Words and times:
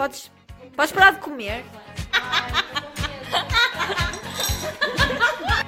Podes, 0.00 0.32
podes 0.74 0.92
parar 0.92 1.12
de 1.12 1.20
comer? 1.20 1.60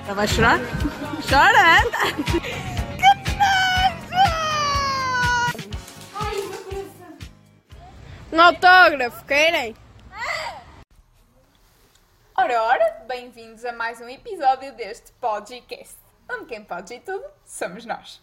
Ela 0.07 0.15
vai 0.15 0.27
chorar? 0.27 0.59
Chora! 1.29 1.83
Que 2.97 3.13
nojo! 3.37 4.25
Um 8.33 8.41
autógrafo, 8.41 9.23
querem? 9.27 9.77
Ora, 12.35 12.63
ora, 12.63 13.05
bem-vindos 13.07 13.67
a 13.67 13.73
mais 13.73 14.01
um 14.01 14.09
episódio 14.09 14.73
deste 14.73 15.13
podcast, 15.21 15.99
onde 16.31 16.47
quem 16.47 16.65
pode 16.65 16.95
ir 16.95 17.01
tudo 17.01 17.23
somos 17.45 17.85
nós. 17.85 18.23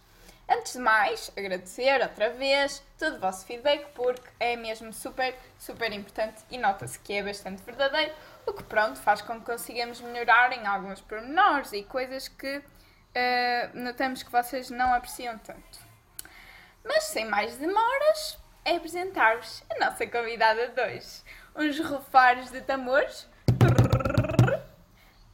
Antes 0.51 0.73
de 0.73 0.79
mais, 0.79 1.31
agradecer 1.37 2.01
outra 2.01 2.31
vez 2.31 2.83
todo 2.97 3.17
o 3.17 3.19
vosso 3.19 3.45
feedback, 3.45 3.85
porque 3.93 4.27
é 4.39 4.55
mesmo 4.55 4.91
super, 4.91 5.37
super 5.59 5.93
importante 5.93 6.41
e 6.49 6.57
nota-se 6.57 6.97
que 6.97 7.13
é 7.13 7.21
bastante 7.21 7.61
verdadeiro, 7.61 8.11
o 8.47 8.53
que 8.53 8.63
pronto 8.63 8.99
faz 8.99 9.21
com 9.21 9.39
que 9.39 9.45
consigamos 9.45 10.01
melhorar 10.01 10.51
em 10.51 10.65
alguns 10.65 11.01
pormenores 11.01 11.71
e 11.71 11.83
coisas 11.83 12.27
que 12.27 12.63
eh, 13.13 13.69
notamos 13.75 14.23
que 14.23 14.31
vocês 14.31 14.71
não 14.71 14.91
apreciam 14.91 15.37
tanto. 15.37 15.79
Mas 16.83 17.03
sem 17.03 17.25
mais 17.25 17.55
demoras, 17.57 18.39
é 18.65 18.75
apresentar-vos 18.75 19.63
a 19.69 19.85
nossa 19.85 20.07
convidada 20.07 20.69
de 20.69 20.81
hoje. 20.81 21.21
Uns 21.55 21.77
refares 21.77 22.49
de 22.49 22.61
tambores. 22.61 23.27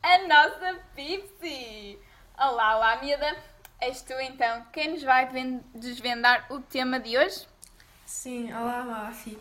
A 0.03 0.17
nossa 0.27 0.79
Pipsy! 0.93 1.97
Olá, 2.37 2.75
olá, 2.75 2.97
miúda! 2.97 3.54
És 3.79 4.01
tu 4.01 4.13
então 4.13 4.65
quem 4.71 4.91
nos 4.91 5.03
vai 5.03 5.27
ven- 5.29 5.61
desvendar 5.73 6.45
o 6.51 6.59
tema 6.59 6.99
de 6.99 7.17
hoje? 7.17 7.47
Sim, 8.05 8.51
olá 8.53 8.83
Mafi. 8.83 9.37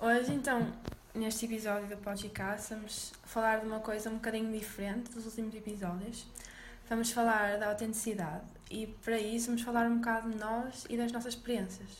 Hoje 0.00 0.32
então, 0.32 0.70
neste 1.14 1.46
episódio 1.46 1.86
do 1.88 1.96
podcast, 1.98 2.74
vamos 2.74 3.12
falar 3.24 3.60
de 3.60 3.66
uma 3.66 3.80
coisa 3.80 4.10
um 4.10 4.14
bocadinho 4.14 4.50
diferente 4.52 5.10
dos 5.12 5.24
últimos 5.26 5.54
episódios. 5.54 6.26
Vamos 6.88 7.10
falar 7.10 7.58
da 7.58 7.68
autenticidade 7.68 8.44
e 8.70 8.86
para 9.04 9.18
isso 9.18 9.46
vamos 9.46 9.62
falar 9.62 9.86
um 9.86 9.96
bocado 9.98 10.30
de 10.30 10.38
nós 10.38 10.86
e 10.88 10.96
das 10.96 11.10
nossas 11.12 11.34
experiências. 11.34 11.90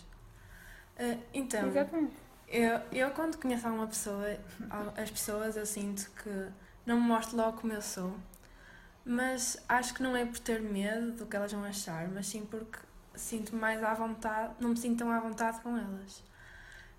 Eh, 0.98 1.19
então, 1.34 1.67
Exatamente. 1.69 2.12
eu, 2.48 2.81
eu 2.93 3.11
quando 3.11 3.37
conheço 3.39 3.67
alguma 3.67 3.87
pessoa, 3.87 4.37
as 4.97 5.11
pessoas 5.11 5.56
eu 5.56 5.67
sinto 5.67 6.09
que 6.23 6.48
não 6.84 7.00
me 7.00 7.06
mostro 7.06 7.37
logo 7.37 7.61
como 7.61 7.73
eu 7.73 7.83
sou, 7.83 8.17
mas 9.07 9.59
acho 9.69 9.95
que 9.95 10.03
não 10.03 10.17
é 10.17 10.27
por 10.27 10.41
ter 10.41 10.61
medo 10.62 11.12
do 11.12 11.27
que 11.27 11.37
elas 11.37 11.53
vão 11.53 11.65
achar, 11.65 12.09
mas 12.09 12.29
sim 12.29 12.47
porque 12.47 12.79
sinto-me 13.17 13.61
mais 13.61 13.83
à 13.85 13.95
vontade, 13.95 14.55
não 14.61 14.71
me 14.71 14.79
sinto 14.79 14.99
tão 15.01 15.12
à 15.12 15.21
vontade 15.21 15.61
com 15.62 15.77
elas. 15.79 16.23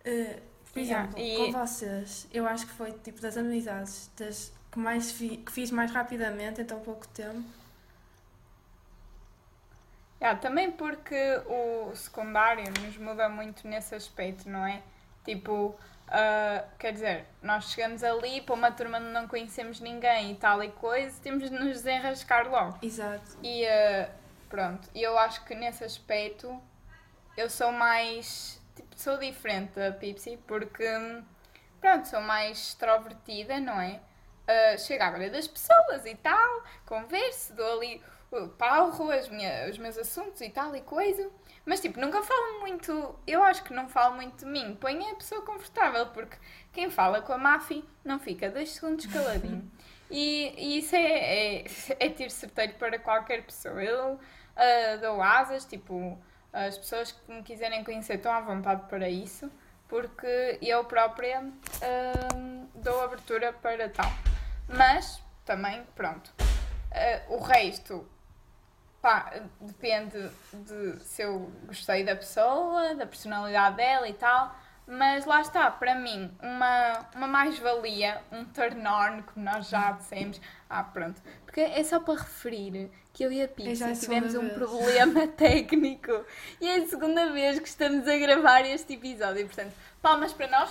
Eh, 0.05 0.41
por 0.73 0.79
Yeah, 0.79 1.09
exemplo, 1.09 1.19
e- 1.19 1.35
com 1.35 1.51
vocês, 1.51 2.27
eu 2.31 2.47
acho 2.47 2.67
que 2.67 2.73
foi 2.73 2.91
tipo 2.99 3.21
das 3.21 3.37
amizades 3.37 4.11
das 4.17 4.53
que 4.71 4.79
mais 4.79 5.11
fi- 5.11 5.37
que 5.37 5.51
fiz 5.51 5.71
mais 5.71 5.91
rapidamente 5.91 6.61
em 6.61 6.65
tão 6.65 6.79
pouco 6.81 7.07
tempo. 7.09 7.43
Yeah, 10.21 10.39
também 10.39 10.71
porque 10.71 11.15
o 11.47 11.95
secundário 11.95 12.65
nos 12.81 12.97
muda 12.97 13.29
muito 13.29 13.67
nesse 13.67 13.93
aspecto, 13.93 14.49
não 14.49 14.65
é? 14.65 14.81
Tipo, 15.23 15.75
ah, 16.09 16.63
quer 16.79 16.93
dizer, 16.93 17.25
nós 17.41 17.65
chegamos 17.71 18.03
ali 18.03 18.41
para 18.41 18.55
uma 18.55 18.71
turma 18.71 18.97
onde 18.97 19.09
não 19.09 19.27
conhecemos 19.27 19.79
ninguém 19.79 20.31
e 20.31 20.35
tal 20.35 20.63
e 20.63 20.71
coisa, 20.71 21.19
temos 21.21 21.49
de 21.49 21.49
nos 21.49 21.77
desenrascar 21.77 22.49
logo. 22.49 22.77
Exato. 22.81 23.37
E 23.43 23.65
eh, 23.65 24.09
pronto, 24.49 24.89
eu 24.95 25.17
acho 25.19 25.43
que 25.43 25.53
nesse 25.53 25.83
aspecto 25.83 26.61
eu 27.35 27.49
sou 27.49 27.71
mais. 27.71 28.61
Tipo, 28.75 28.95
sou 28.95 29.17
diferente 29.17 29.73
da 29.75 29.91
Pipsy 29.91 30.37
porque, 30.47 30.87
pronto, 31.81 32.07
sou 32.07 32.21
mais 32.21 32.57
extrovertida, 32.57 33.59
não 33.59 33.79
é? 33.81 33.99
Uh, 34.47 34.79
chego 34.79 35.03
à 35.03 35.11
beira 35.11 35.29
das 35.29 35.45
pessoas 35.45 36.05
e 36.05 36.15
tal, 36.15 36.63
converso, 36.85 37.53
dou 37.53 37.79
ali 37.79 38.01
o 38.31 38.47
palro, 38.47 39.11
as 39.11 39.27
minha, 39.27 39.69
os 39.69 39.77
meus 39.77 39.97
assuntos 39.97 40.39
e 40.39 40.49
tal 40.49 40.73
e 40.73 40.81
coisa. 40.81 41.29
Mas 41.67 41.81
tipo, 41.81 41.99
nunca 41.99 42.23
falo 42.23 42.61
muito, 42.61 43.13
eu 43.27 43.43
acho 43.43 43.61
que 43.61 43.73
não 43.73 43.89
falo 43.89 44.15
muito 44.15 44.45
de 44.45 44.49
mim, 44.49 44.73
ponho 44.79 45.11
a 45.11 45.15
pessoa 45.15 45.41
confortável, 45.41 46.05
porque 46.07 46.37
quem 46.71 46.89
fala 46.89 47.21
com 47.21 47.33
a 47.33 47.37
Mafi 47.37 47.83
não 48.05 48.17
fica 48.17 48.49
dois 48.49 48.71
segundos 48.71 49.05
caladinho. 49.05 49.69
E, 50.09 50.53
e 50.57 50.77
isso 50.77 50.95
é, 50.95 51.57
é, 51.57 51.65
é 51.99 52.09
tiro 52.09 52.29
certeiro 52.29 52.75
para 52.75 52.97
qualquer 52.97 53.43
pessoa. 53.43 53.83
Eu 53.83 54.17
ah, 54.55 54.95
dou 55.01 55.21
asas, 55.21 55.65
tipo, 55.65 56.17
as 56.53 56.77
pessoas 56.77 57.11
que 57.11 57.29
me 57.29 57.43
quiserem 57.43 57.83
conhecer 57.83 58.13
estão 58.13 58.31
à 58.31 58.39
vontade 58.39 58.87
para 58.87 59.09
isso, 59.09 59.51
porque 59.89 60.57
eu 60.61 60.85
própria 60.85 61.43
ah, 61.81 62.69
dou 62.73 63.01
abertura 63.01 63.51
para 63.51 63.89
tal. 63.89 64.09
Mas 64.69 65.21
também, 65.43 65.83
pronto, 65.93 66.33
ah, 66.89 67.23
o 67.27 67.39
resto 67.39 68.07
pá, 69.01 69.33
depende 69.61 70.29
de 70.53 70.99
se 71.03 71.21
eu 71.21 71.51
gostei 71.65 72.03
da 72.03 72.15
pessoa, 72.15 72.95
da 72.95 73.05
personalidade 73.05 73.77
dela 73.77 74.07
e 74.07 74.13
tal. 74.13 74.55
Mas 74.89 75.25
lá 75.25 75.41
está, 75.41 75.69
para 75.69 75.95
mim, 75.95 76.31
uma, 76.41 77.09
uma 77.13 77.27
mais-valia, 77.27 78.21
um 78.31 78.45
turn-on, 78.45 79.21
como 79.23 79.45
nós 79.45 79.67
já 79.67 79.91
dissemos. 79.91 80.39
Ah, 80.69 80.81
pronto. 80.81 81.21
Porque 81.45 81.59
é 81.59 81.83
só 81.83 81.99
para 81.99 82.13
referir 82.21 82.89
que 83.11 83.23
eu 83.23 83.31
e 83.31 83.43
a 83.43 83.49
Pixie 83.49 83.97
tivemos 83.97 84.33
um 84.33 84.41
vez. 84.41 84.53
problema 84.53 85.27
técnico. 85.35 86.23
E 86.61 86.69
é 86.69 86.77
a 86.77 86.87
segunda 86.87 87.33
vez 87.33 87.59
que 87.59 87.67
estamos 87.67 88.07
a 88.07 88.17
gravar 88.17 88.61
este 88.61 88.93
episódio. 88.93 89.45
Portanto, 89.45 89.73
palmas 90.01 90.31
para 90.31 90.47
nós. 90.47 90.69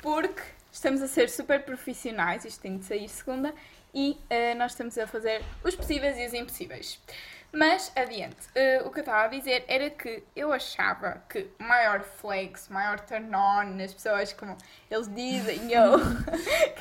Porque 0.00 0.42
estamos 0.70 1.02
a 1.02 1.08
ser 1.08 1.30
super 1.30 1.64
profissionais. 1.64 2.44
Isto 2.44 2.60
tem 2.60 2.78
de 2.78 2.84
sair 2.84 3.08
segunda. 3.08 3.52
E 3.94 4.20
eh, 4.28 4.54
nós 4.54 4.72
estamos 4.72 4.98
a 4.98 5.06
fazer 5.06 5.40
os 5.62 5.76
possíveis 5.76 6.18
e 6.18 6.26
os 6.26 6.34
impossíveis. 6.34 7.00
Mas, 7.52 7.92
adiante, 7.94 8.48
eh, 8.52 8.82
o 8.84 8.90
que 8.90 8.98
eu 8.98 9.02
estava 9.02 9.26
a 9.26 9.28
dizer 9.28 9.64
era 9.68 9.88
que 9.88 10.24
eu 10.34 10.52
achava 10.52 11.22
que 11.28 11.48
maior 11.60 12.02
flex, 12.02 12.68
maior 12.68 12.98
turn-on 12.98 13.76
nas 13.76 13.94
pessoas, 13.94 14.32
como 14.32 14.58
eles 14.90 15.06
dizem, 15.14 15.70
eu, 15.72 15.92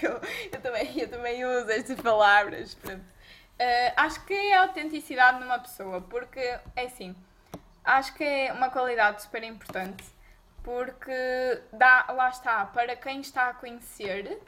eu, 0.02 0.22
eu, 0.52 0.62
também, 0.62 1.00
eu 1.00 1.08
também 1.08 1.46
uso 1.46 1.70
estas 1.70 2.02
palavras. 2.02 2.76
Eh, 3.60 3.94
acho 3.96 4.26
que 4.26 4.34
é 4.34 4.58
a 4.58 4.64
autenticidade 4.64 5.40
numa 5.40 5.60
pessoa, 5.60 6.02
porque, 6.02 6.40
é 6.76 6.86
assim, 6.86 7.16
acho 7.84 8.16
que 8.16 8.24
é 8.24 8.52
uma 8.52 8.72
qualidade 8.72 9.22
super 9.22 9.44
importante, 9.44 10.04
porque 10.64 11.62
dá, 11.72 12.08
lá 12.10 12.30
está, 12.30 12.66
para 12.66 12.96
quem 12.96 13.22
está 13.22 13.50
a 13.50 13.54
conhecer, 13.54 14.42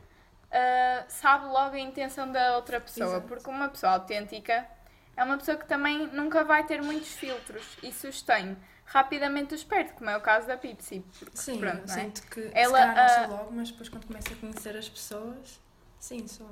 uh, 0.51 1.05
sabe 1.07 1.45
logo 1.45 1.75
a 1.75 1.79
intenção 1.79 2.31
da 2.31 2.55
outra 2.55 2.79
pessoa, 2.79 3.09
Exato. 3.09 3.27
porque 3.27 3.49
uma 3.49 3.69
pessoa 3.69 3.93
autêntica 3.93 4.67
é 5.15 5.23
uma 5.23 5.37
pessoa 5.37 5.57
que 5.57 5.65
também 5.65 6.07
nunca 6.07 6.43
vai 6.43 6.65
ter 6.65 6.81
muitos 6.81 7.13
filtros 7.13 7.77
e 7.81 7.91
sustém 7.91 8.57
rapidamente 8.85 9.55
os 9.55 9.63
perde, 9.63 9.93
como 9.93 10.09
é 10.09 10.17
o 10.17 10.21
caso 10.21 10.47
da 10.47 10.57
porque, 11.19 11.37
Sim, 11.37 11.59
pronto, 11.59 11.77
eu 11.77 11.87
não 11.87 11.93
é? 11.95 11.99
sinto 11.99 12.21
que 12.27 12.51
Ela, 12.53 12.79
se 12.79 12.85
calhar 12.85 13.29
não 13.29 13.37
ah, 13.37 13.39
logo, 13.39 13.51
mas 13.51 13.71
depois 13.71 13.89
quando 13.89 14.05
começo 14.05 14.31
a 14.31 14.35
conhecer 14.35 14.77
as 14.77 14.87
pessoas, 14.87 15.59
sim, 15.99 16.27
sou. 16.27 16.49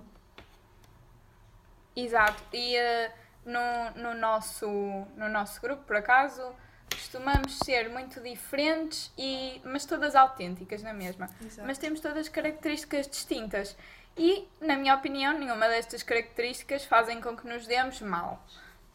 Exato. 1.95 2.43
E 2.51 2.75
eh, 2.75 3.13
no, 3.45 3.91
no, 4.01 4.13
nosso, 4.15 4.67
no 5.15 5.29
nosso 5.29 5.61
grupo, 5.61 5.83
por 5.83 5.95
acaso, 5.95 6.55
costumamos 6.93 7.57
ser 7.59 7.89
muito 7.89 8.19
diferentes, 8.21 9.11
e, 9.17 9.61
mas 9.63 9.85
todas 9.85 10.15
autênticas 10.15 10.81
na 10.83 10.93
mesma. 10.93 11.29
Exato. 11.41 11.67
Mas 11.67 11.77
temos 11.77 11.99
todas 11.99 12.29
características 12.29 13.07
distintas. 13.07 13.75
E, 14.17 14.47
na 14.61 14.77
minha 14.77 14.95
opinião, 14.95 15.37
nenhuma 15.37 15.67
destas 15.67 16.03
características 16.03 16.85
fazem 16.85 17.19
com 17.19 17.35
que 17.35 17.47
nos 17.47 17.65
demos 17.65 17.99
mal. 18.01 18.43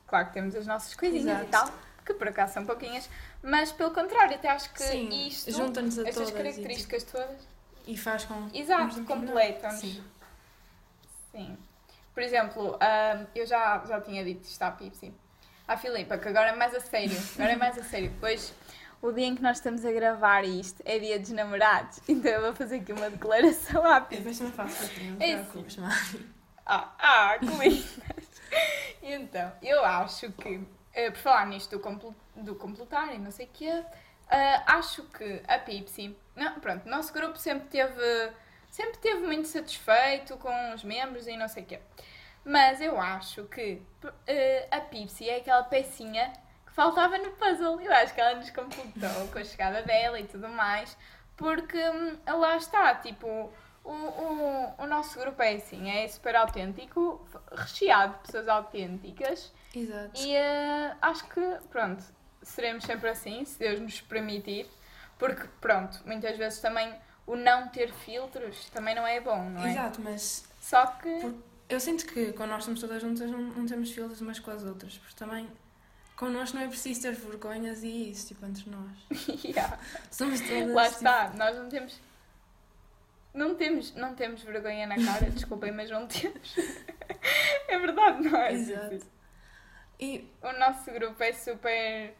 Claro 0.06 0.28
que 0.28 0.32
temos 0.34 0.54
as 0.54 0.66
nossas 0.66 0.94
coisinhas 0.94 1.41
e 1.42 1.44
Exato. 1.44 1.50
tal, 1.50 1.78
que 2.06 2.14
por 2.14 2.28
acaso 2.28 2.54
são 2.54 2.64
pouquinhas, 2.64 3.09
mas 3.42 3.72
pelo 3.72 3.91
contrário, 3.91 4.34
até 4.34 4.48
acho 4.48 4.72
que 4.72 4.82
Sim, 4.82 5.26
isto, 5.26 5.50
junta-nos 5.50 5.98
a 5.98 6.03
estas 6.03 6.15
todas 6.15 6.30
e, 6.30 6.32
características 6.32 7.04
todas, 7.04 7.48
E 7.86 7.97
faz 7.97 8.25
com 8.25 8.48
Exato, 8.54 9.04
completam-nos. 9.04 9.80
Sim. 9.80 10.04
Sim. 11.33 11.59
Por 12.15 12.22
exemplo, 12.22 12.78
ahm, 12.80 13.27
eu 13.34 13.47
já, 13.47 13.84
já 13.86 14.00
tinha 14.00 14.24
dito 14.24 14.45
isto 14.45 14.62
à 14.62 14.71
Pipsy. 14.71 15.12
À 15.68 15.76
Filipa, 15.76 16.16
que 16.16 16.26
agora 16.26 16.48
é 16.48 16.56
mais 16.56 16.74
a 16.74 16.80
sério. 16.80 17.16
Agora 17.34 17.53
é 17.53 17.56
mais 17.56 17.78
a 17.78 17.84
sério. 17.84 18.10
Pois 18.18 18.54
o 19.03 19.12
dia 19.12 19.26
em 19.26 19.34
que 19.36 19.42
nós 19.42 19.59
estamos 19.59 19.84
a 19.84 19.92
gravar 19.92 20.42
isto 20.42 20.82
é 20.84 20.98
dia 20.98 21.18
dos 21.18 21.30
namorados. 21.30 22.00
Então 22.09 22.30
eu 22.32 22.41
vou 22.41 22.54
fazer 22.54 22.76
aqui 22.76 22.92
uma 22.92 23.10
declaração 23.10 23.84
à 23.84 24.00
Pipsy. 24.00 24.16
depois 24.22 24.38
também 24.38 24.53
faço 24.54 24.76
para 24.78 24.88
ti, 24.88 25.04
não 25.04 25.18
te 25.18 25.24
É 25.24 25.36
preocupes, 25.36 25.76
Mari. 25.76 26.28
Ah, 26.65 26.94
ah, 26.98 27.38
lindas! 27.41 27.98
então, 29.03 29.53
eu 29.62 29.84
acho 29.84 30.32
que, 30.32 30.60
eh, 30.94 31.10
por 31.10 31.18
falar 31.18 31.47
nisto 31.47 31.71
do, 31.71 31.80
compl 31.80 32.09
do 32.34 32.54
completar 32.54 33.14
e 33.14 33.18
não 33.18 33.30
sei 33.30 33.47
o 33.47 33.50
quê, 33.53 33.84
eh, 34.30 34.62
acho 34.66 35.03
que 35.04 35.42
a 35.47 35.59
Pipsy, 35.59 36.16
não, 36.34 36.60
pronto, 36.60 36.86
o 36.86 36.91
nosso 36.91 37.12
grupo 37.12 37.38
sempre 37.38 37.68
teve, 37.68 38.32
sempre 38.71 38.98
teve 38.98 39.26
muito 39.26 39.48
satisfeito 39.48 40.36
com 40.38 40.74
os 40.74 40.82
membros 40.82 41.26
e 41.26 41.36
não 41.36 41.48
sei 41.48 41.62
o 41.62 41.66
quê. 41.66 41.80
Mas 42.48 42.80
eu 42.80 42.98
acho 42.98 43.45
que 43.45 43.83
eh, 44.27 44.66
a 44.71 44.80
Pipsy 44.80 45.28
é 45.28 45.36
aquela 45.36 45.65
pecinha 45.65 46.33
que 46.66 46.72
faltava 46.72 47.18
no 47.18 47.33
puzzle. 47.33 47.78
Eu 47.78 47.92
acho 47.92 48.15
que 48.15 48.21
ela 48.22 48.36
nos 48.36 48.48
completou 48.48 49.28
com 49.30 49.39
a 49.39 49.45
chegada 49.45 49.83
dela 49.83 50.18
e 50.18 50.24
tudo 50.24 50.48
mais. 50.48 50.97
porque 51.36 51.78
hum, 51.91 52.16
lá 52.27 52.56
está, 52.56 52.95
tipo, 52.95 53.53
o, 53.84 53.92
o, 53.92 54.74
o 54.78 54.86
nosso 54.86 55.18
grupo 55.21 55.42
é 55.42 55.56
assim, 55.56 55.91
é 55.91 56.09
super 56.09 56.36
autêntico, 56.36 57.22
recheado 57.53 58.15
de 58.15 58.18
pessoas 58.21 58.48
autênticas 58.48 59.53
Exato. 59.74 60.18
e 60.18 60.34
eh, 60.34 60.97
acho 61.03 61.28
que, 61.28 61.41
pronto, 61.71 62.03
seremos 62.42 62.84
sempre 62.84 63.10
assim, 63.10 63.45
se 63.45 63.59
Deus 63.59 63.78
nos 63.78 64.00
permitir, 64.00 64.66
porque, 65.18 65.47
pronto, 65.60 66.00
muitas 66.06 66.36
vezes 66.39 66.60
também 66.60 66.95
o 67.27 67.36
não 67.36 67.68
ter 67.68 67.92
filtros 67.92 68.71
também 68.71 68.95
não 68.95 69.06
é 69.06 69.21
bom, 69.21 69.50
não 69.50 69.66
é? 69.66 69.71
Exato, 69.71 70.00
mas 70.00 70.48
Só 70.60 70.86
que. 70.86 71.21
Por- 71.21 71.47
eu 71.68 71.78
sinto 71.80 72.06
que 72.06 72.32
quando 72.32 72.50
nós 72.50 72.60
estamos 72.60 72.80
todas 72.80 73.00
juntas 73.03 73.30
não, 73.30 73.41
não 73.41 73.66
temos 73.66 73.91
filtros 73.91 74.20
umas 74.20 74.38
com 74.38 74.50
as 74.50 74.65
outras, 74.65 74.97
porque 74.98 75.15
também 75.16 75.48
connosco 76.16 76.56
não 76.56 76.65
é 76.65 76.68
preciso 76.68 77.03
ter 77.03 77.12
vergonhas 77.15 77.82
e 77.82 78.10
isso, 78.10 78.28
tipo, 78.28 78.44
entre 78.47 78.68
nós. 78.70 78.98
Yeah. 79.44 79.78
Somos 80.10 80.41
todas. 80.41 80.70
Lá 80.74 80.84
tipo, 80.84 80.97
está, 80.97 81.30
nós 81.36 81.56
não 81.56 81.68
temos. 81.68 82.00
Não 83.34 83.54
temos, 83.54 83.94
não 83.94 84.15
temos 84.15 84.42
vergonha 84.42 84.86
na 84.86 84.97
cara, 84.97 85.28
desculpem, 85.30 85.70
mas 85.70 85.91
não 85.91 86.06
temos. 86.06 86.54
é 87.68 87.78
verdade, 87.78 88.22
não 88.28 88.36
é? 88.38 88.53
Exato. 88.53 89.06
E 90.00 90.28
O 90.42 90.53
nosso 90.59 90.91
grupo 90.91 91.22
é 91.22 91.32
super. 91.32 92.14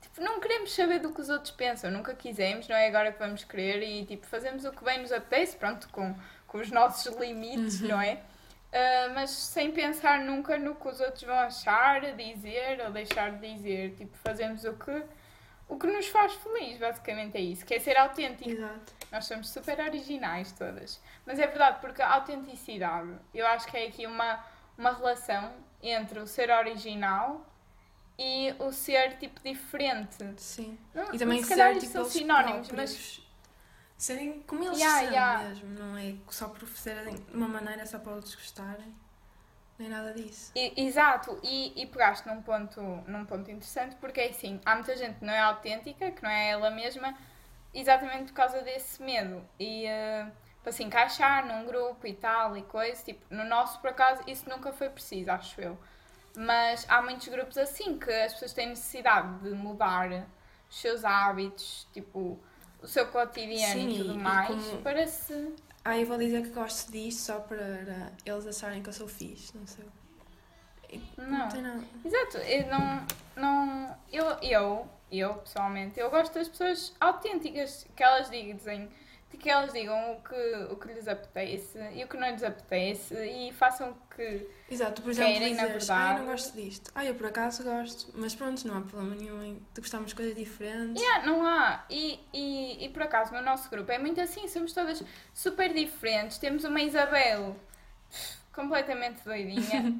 Tipo, 0.00 0.20
não 0.22 0.40
queremos 0.40 0.72
saber 0.74 1.00
do 1.00 1.12
que 1.12 1.20
os 1.20 1.28
outros 1.28 1.50
pensam, 1.52 1.90
nunca 1.90 2.14
quisemos, 2.14 2.66
não 2.68 2.74
é 2.76 2.88
agora 2.88 3.12
que 3.12 3.18
vamos 3.18 3.44
querer 3.44 3.82
e 3.82 4.04
tipo, 4.06 4.26
fazemos 4.26 4.64
o 4.64 4.70
que 4.72 4.82
bem 4.84 5.00
nos 5.00 5.12
apetece, 5.12 5.56
pronto, 5.56 5.88
com, 5.90 6.14
com 6.46 6.58
os 6.58 6.70
nossos 6.70 7.14
limites, 7.16 7.80
Uhum. 7.82 7.88
não 7.88 8.00
é? 8.00 8.22
Ah, 8.72 9.10
mas 9.14 9.30
sem 9.30 9.72
pensar 9.72 10.20
nunca 10.20 10.56
no 10.58 10.74
que 10.74 10.88
os 10.88 11.00
outros 11.00 11.22
vão 11.24 11.34
achar, 11.38 12.00
dizer 12.14 12.80
ou 12.84 12.90
deixar 12.92 13.32
de 13.32 13.54
dizer. 13.54 13.94
Tipo, 13.96 14.16
fazemos 14.18 14.64
o 14.64 14.74
que, 14.74 15.02
o 15.68 15.76
que 15.76 15.86
nos 15.86 16.06
faz 16.08 16.34
feliz, 16.34 16.78
basicamente 16.78 17.36
é 17.36 17.40
isso, 17.40 17.64
que 17.64 17.74
é 17.74 17.80
ser 17.80 17.96
autêntico. 17.96 18.50
exato. 18.50 18.92
Nós 19.10 19.24
somos 19.24 19.50
super 19.50 19.80
originais 19.80 20.52
todas. 20.52 21.00
Mas 21.26 21.38
é 21.40 21.46
verdade, 21.46 21.78
porque 21.80 22.00
a 22.00 22.14
autenticidade, 22.14 23.12
eu 23.34 23.44
acho 23.46 23.66
que 23.66 23.76
é 23.76 23.86
aqui 23.88 24.06
uma, 24.06 24.44
uma 24.78 24.92
relação 24.92 25.52
entre 25.82 26.20
o 26.20 26.26
ser 26.26 26.50
original 26.50 27.44
e 28.16 28.54
o 28.60 28.70
ser 28.70 29.16
tipo 29.18 29.40
diferente. 29.42 30.24
Sim. 30.36 30.78
Não, 30.94 31.12
E 31.12 31.18
também 31.18 31.42
se 31.42 31.48
calhar 31.48 31.72
ser 31.72 31.78
isto 31.78 31.86
tipo 31.86 31.92
são 31.92 32.04
sinónimos, 32.04 32.70
mas 32.70 32.92
próprios. 32.92 33.19
Serem 34.04 34.42
como 34.48 34.64
eles 34.64 34.78
Yeah, 34.78 35.00
são 35.00 35.12
yeah. 35.12 35.48
mesmo, 35.48 35.68
não 35.78 35.96
é 35.96 36.14
só 36.30 36.48
por 36.48 36.66
de 36.68 37.34
uma 37.34 37.48
maneira 37.48 37.86
só 37.86 37.98
para 37.98 38.14
outros 38.14 38.34
gostarem, 38.34 38.92
nem 39.78 39.88
nada 39.88 40.12
disso. 40.14 40.52
E- 40.54 40.74
exato, 40.86 41.38
e, 41.44 41.80
e 41.80 41.86
pegaste 41.86 42.26
num 42.28 42.42
ponto, 42.42 42.80
num 43.06 43.24
ponto 43.24 43.50
interessante, 43.50 43.94
porque 43.96 44.20
é 44.20 44.28
assim, 44.30 44.60
há 44.64 44.74
muita 44.74 44.96
gente 44.96 45.18
que 45.20 45.24
não 45.24 45.32
é 45.32 45.38
autêntica, 45.40 46.10
que 46.10 46.22
não 46.22 46.30
é 46.30 46.50
ela 46.50 46.70
mesma, 46.70 47.16
exatamente 47.72 48.26
por 48.32 48.34
causa 48.34 48.60
desse 48.62 49.00
medo. 49.02 49.44
E 49.58 49.86
eh, 49.86 50.26
para 50.62 50.72
se 50.72 50.82
encaixar 50.82 51.46
num 51.46 51.64
grupo 51.66 52.06
e 52.06 52.14
tal 52.14 52.56
e 52.56 52.62
coisa, 52.62 53.02
tipo, 53.04 53.24
no 53.32 53.44
nosso, 53.44 53.80
por 53.80 53.90
acaso, 53.90 54.22
isso 54.26 54.48
nunca 54.50 54.72
foi 54.72 54.90
preciso, 54.90 55.30
acho 55.30 55.60
eu. 55.60 55.78
Mas 56.36 56.84
há 56.88 57.00
muitos 57.02 57.28
grupos 57.28 57.56
assim 57.58 57.98
que 57.98 58.10
as 58.12 58.32
pessoas 58.32 58.52
têm 58.52 58.68
necessidade 58.68 59.38
de 59.40 59.50
mudar 59.50 60.10
os 60.68 60.80
seus 60.80 61.04
hábitos, 61.04 61.88
tipo, 61.92 62.40
o 62.82 62.86
seu 62.86 63.06
cotidiano 63.08 63.80
Sim, 63.80 63.88
e 63.90 63.98
tudo 63.98 64.14
mais, 64.14 64.48
como- 64.48 64.82
para 64.82 65.06
se. 65.06 65.54
Ah, 65.84 65.98
eu 65.98 66.06
vou 66.06 66.18
dizer 66.18 66.42
que 66.42 66.50
gosto 66.50 66.90
disto 66.92 67.20
só 67.20 67.40
para 67.40 68.12
eles 68.24 68.46
acharem 68.46 68.82
que 68.82 68.88
eu 68.88 68.92
sou 68.92 69.08
fixe, 69.08 69.56
não 69.56 69.66
sei. 69.66 69.84
Não. 71.16 71.48
tem 71.48 71.62
nada. 71.62 71.82
Exato, 72.04 72.38
eu 72.38 72.66
não. 72.66 73.06
não 73.36 73.96
eu, 74.12 74.26
eu, 74.42 74.88
eu, 75.10 75.34
pessoalmente, 75.34 75.98
eu 76.00 76.10
gosto 76.10 76.34
das 76.34 76.48
pessoas 76.48 76.92
autênticas, 77.00 77.86
que 77.94 78.02
elas 78.02 78.28
dizem, 78.30 78.90
de 79.30 79.36
que 79.36 79.48
elas 79.48 79.72
digam 79.72 80.12
o 80.12 80.22
que, 80.22 80.72
o 80.72 80.76
que 80.76 80.88
lhes 80.88 81.06
apetece 81.06 81.78
e 81.94 82.02
o 82.02 82.08
que 82.08 82.16
não 82.16 82.28
lhes 82.28 82.42
apetece 82.42 83.14
e 83.14 83.52
façam 83.52 83.90
o 83.90 84.14
que. 84.14 84.48
Exato, 84.68 85.02
por 85.02 85.10
exemplo, 85.10 85.32
Querem, 85.34 85.54
na 85.54 85.62
dizeres, 85.62 85.90
ah, 85.90 86.12
eu 86.12 86.18
não 86.18 86.26
gosto 86.26 86.56
disto. 86.56 86.90
Ah, 86.94 87.04
eu 87.04 87.14
por 87.14 87.26
acaso 87.26 87.62
gosto. 87.62 88.12
Mas 88.14 88.34
pronto, 88.34 88.66
não 88.66 88.78
há 88.78 88.80
problema 88.80 89.14
nenhum 89.14 89.42
em 89.42 89.62
gostarmos 89.76 90.10
de 90.10 90.16
coisas 90.16 90.34
diferentes. 90.34 91.00
Yeah, 91.00 91.26
não 91.26 91.46
há. 91.46 91.84
E, 91.88 92.18
e, 92.32 92.84
e 92.84 92.88
por 92.88 93.02
acaso 93.02 93.32
no 93.32 93.40
nosso 93.40 93.70
grupo 93.70 93.90
é 93.92 93.98
muito 93.98 94.20
assim, 94.20 94.48
somos 94.48 94.72
todas 94.72 95.02
super 95.32 95.72
diferentes. 95.72 96.38
Temos 96.38 96.64
uma 96.64 96.80
Isabel 96.80 97.56
completamente 98.52 99.22
doidinha, 99.24 99.94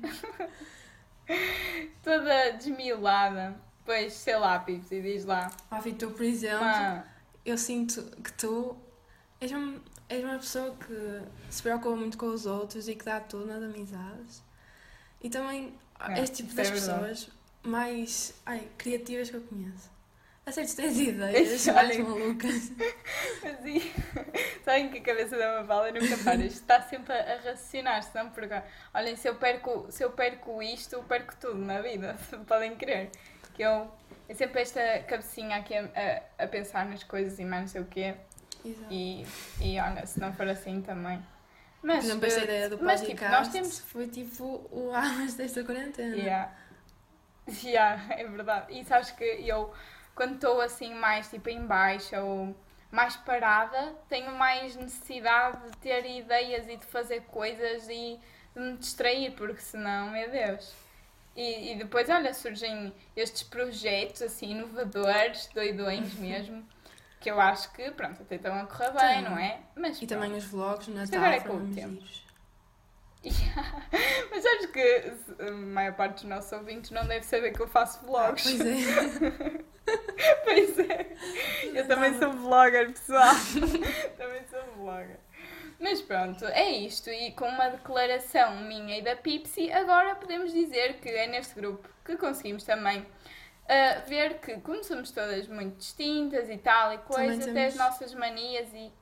toda 2.03 2.50
desmiolada. 2.53 3.55
Pois, 3.85 4.12
sei 4.12 4.37
lá, 4.37 4.59
Pips, 4.59 4.91
e 4.91 5.00
diz 5.00 5.25
lá. 5.25 5.50
Ah, 5.71 5.81
Vitor, 5.81 6.12
por 6.12 6.23
exemplo, 6.23 6.65
Uma... 6.65 7.05
eu 7.44 7.56
sinto 7.56 8.03
que 8.23 8.32
tu 8.32 8.77
és, 9.41 9.53
um, 9.53 9.81
és 10.09 10.25
uma 10.25 10.39
pessoa 10.39 10.77
que 10.77 11.23
se 11.51 11.63
preocupa 11.63 11.97
muito 11.97 12.19
com 12.19 12.27
os 12.27 12.47
outros 12.47 12.89
e 12.89 12.95
que 12.95 13.05
dá 13.05 13.21
tudo 13.21 13.47
nas 13.47 13.63
amizades. 13.63 14.43
E 15.23 15.29
também 15.31 15.79
É, 15.99 16.21
és 16.21 16.31
tipo 16.31 16.55
das 16.55 16.69
é 16.69 16.73
pessoas 16.73 17.31
mais 17.63 18.35
ai, 18.47 18.69
criativas 18.79 19.31
que 19.31 19.37
eu 19.37 19.43
conheço. 19.43 19.91
A 20.47 20.53
sério, 20.53 20.71
tu 20.71 20.77
tens 20.77 20.99
ideias 20.99 21.67
mais 21.67 21.99
malucas. 21.99 22.73
Mas 23.43 23.65
e... 23.67 23.93
Sabem 24.65 24.91
que 24.91 24.99
a 24.99 25.03
cabeça 25.03 25.37
da 25.37 25.61
Mafalda 25.61 25.93
nunca 25.93 26.17
para. 26.25 26.45
Está 26.45 26.81
sempre 26.81 27.13
a, 27.13 27.37
raciocinar, 27.37 28.03
senão 28.03 28.31
porque, 28.31 28.55
olhem, 28.95 29.17
se 29.17 29.29
eu, 29.29 29.35
perco, 29.37 29.87
se 29.91 30.03
eu 30.03 30.11
perco 30.11 30.63
isto, 30.63 30.95
eu 30.95 31.03
perco 31.05 31.37
tudo 31.37 31.59
na 31.59 31.81
vida, 31.83 32.17
podem 32.49 32.75
crer. 32.77 33.11
Que 33.55 33.63
eu, 33.63 33.91
é 34.29 34.35
sempre 34.35 34.63
esta 34.63 35.01
cabecinha 35.07 35.57
aqui 35.57 35.75
a, 35.75 35.85
a, 36.39 36.45
a 36.45 36.49
pensar 36.49 36.87
nas 36.87 37.05
coisas 37.05 37.39
e 37.39 37.45
mais 37.45 37.63
não 37.63 37.69
sei 37.69 37.81
o 37.83 37.87
quê. 37.87 38.15
Exato. 38.65 38.93
E, 38.93 39.27
e 39.61 39.79
olha, 39.81 40.07
se 40.07 40.21
não 40.21 40.33
for 40.33 40.49
assim 40.49 40.81
também. 40.83 41.19
Por 41.81 41.87
Mas, 41.87 42.05
exemplo, 42.05 42.27
esta 42.27 42.41
eh, 42.41 42.45
ideia 42.45 42.69
do 42.69 42.83
mas 42.83 43.01
podcast 43.01 43.17
tipo, 43.17 43.31
nós 43.31 43.49
temos. 43.49 43.79
foi 43.81 44.09
tipo 44.09 44.69
o 44.71 44.93
aulas 44.95 45.35
desta 45.35 45.65
quarentena. 45.65 46.15
Yeah. 46.17 46.53
Yeah, 47.65 48.15
é 48.15 48.27
verdade. 48.27 48.79
E 48.79 48.85
sabes 48.85 49.11
que 49.11 49.25
eu, 49.25 49.73
quando 50.15 50.35
estou 50.35 50.61
assim 50.61 50.95
mais 50.95 51.29
tipo 51.29 51.49
em 51.49 51.67
baixa 51.67 52.23
ou 52.23 52.55
mais 52.91 53.17
parada, 53.17 53.95
tenho 54.09 54.33
mais 54.37 54.77
necessidade 54.77 55.71
de 55.71 55.77
ter 55.79 56.05
ideias 56.06 56.69
e 56.69 56.77
de 56.77 56.85
fazer 56.85 57.23
coisas 57.23 57.89
e 57.89 58.19
de 58.55 58.61
me 58.61 58.77
distrair, 58.77 59.33
porque 59.33 59.61
senão, 59.61 60.11
meu 60.11 60.31
Deus. 60.31 60.73
E, 61.37 61.73
e 61.73 61.75
depois, 61.77 62.09
olha, 62.11 62.35
surgem 62.35 62.93
estes 63.17 63.43
projetos 63.45 64.23
assim 64.23 64.51
inovadores, 64.51 65.47
doidões 65.55 66.15
mesmo, 66.19 66.65
que 67.20 67.31
eu 67.31 67.40
acho 67.40 67.70
que, 67.72 67.90
pronto, 67.90 68.22
até 68.22 68.37
estão 68.37 68.58
a 68.58 68.67
correr 68.67 68.90
bem, 68.93 69.19
Sim. 69.19 69.22
não 69.31 69.38
é? 69.38 69.61
Mas 69.76 70.00
E 70.00 70.06
também 70.06 70.32
os 70.34 70.44
vlogs 70.44 70.88
no 70.88 71.02
Isto 71.02 71.17
agora 71.17 71.37
é 71.37 71.38
Natal 71.38 71.52
com 71.56 71.64
o 71.64 71.75
tempo. 71.75 72.00
giros. 72.00 72.27
Mas 74.31 74.43
sabes 74.43 74.67
que 74.67 75.12
a 75.46 75.50
maior 75.50 75.93
parte 75.94 76.15
dos 76.15 76.24
nossos 76.24 76.50
ouvintes 76.53 76.91
não 76.91 77.06
deve 77.06 77.24
saber 77.27 77.53
que 77.53 77.60
eu 77.60 77.69
faço 77.69 78.05
vlogs. 78.06 78.43
Pois 78.44 78.60
é. 78.60 79.70
Pois 80.44 80.79
é. 80.79 81.06
Eu 81.74 81.86
também 81.89 82.17
sou 82.19 82.32
vlogger, 82.32 82.93
pessoal. 82.93 83.34
também 84.17 84.43
sou 84.48 84.62
vlogger. 84.77 85.19
Mas 85.81 86.00
pronto, 86.00 86.44
é 86.46 86.70
isto. 86.70 87.10
E 87.10 87.32
com 87.32 87.46
uma 87.46 87.69
declaração 87.70 88.56
minha 88.62 88.98
e 88.98 89.03
da 89.03 89.17
Pipsy, 89.17 89.72
agora 89.72 90.15
podemos 90.15 90.53
dizer 90.53 91.00
que 91.00 91.08
é 91.08 91.27
neste 91.27 91.55
grupo 91.56 91.89
que 92.05 92.17
conseguimos 92.17 92.62
também 92.65 93.05
ah, 93.70 94.00
ver 94.06 94.41
que, 94.41 94.55
como 94.60 94.82
somos 94.82 95.10
todas 95.12 95.46
muito 95.46 95.77
distintas 95.79 96.50
e 96.50 96.58
tal 96.58 96.93
e 96.93 96.98
coisa, 96.98 97.39
Também 97.39 97.50
até 97.50 97.67
as 97.67 97.77
nossas 97.77 98.12
manias 98.15 98.69
e. 98.74 98.93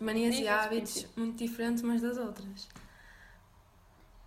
Manias 0.00 0.36
e 0.36 0.46
hábitos 0.48 1.06
muito 1.16 1.36
diferentes 1.38 1.82
umas 1.82 2.00
das 2.00 2.16
outras. 2.16 2.68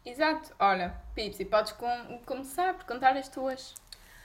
Exato. 0.06 0.54
Olha, 0.60 0.96
Pipsy, 1.16 1.46
podes 1.46 1.74
com- 1.74 2.20
começar 2.26 2.74
por 2.74 2.86
contar 2.86 3.16
as 3.18 3.28
tuas. 3.28 3.74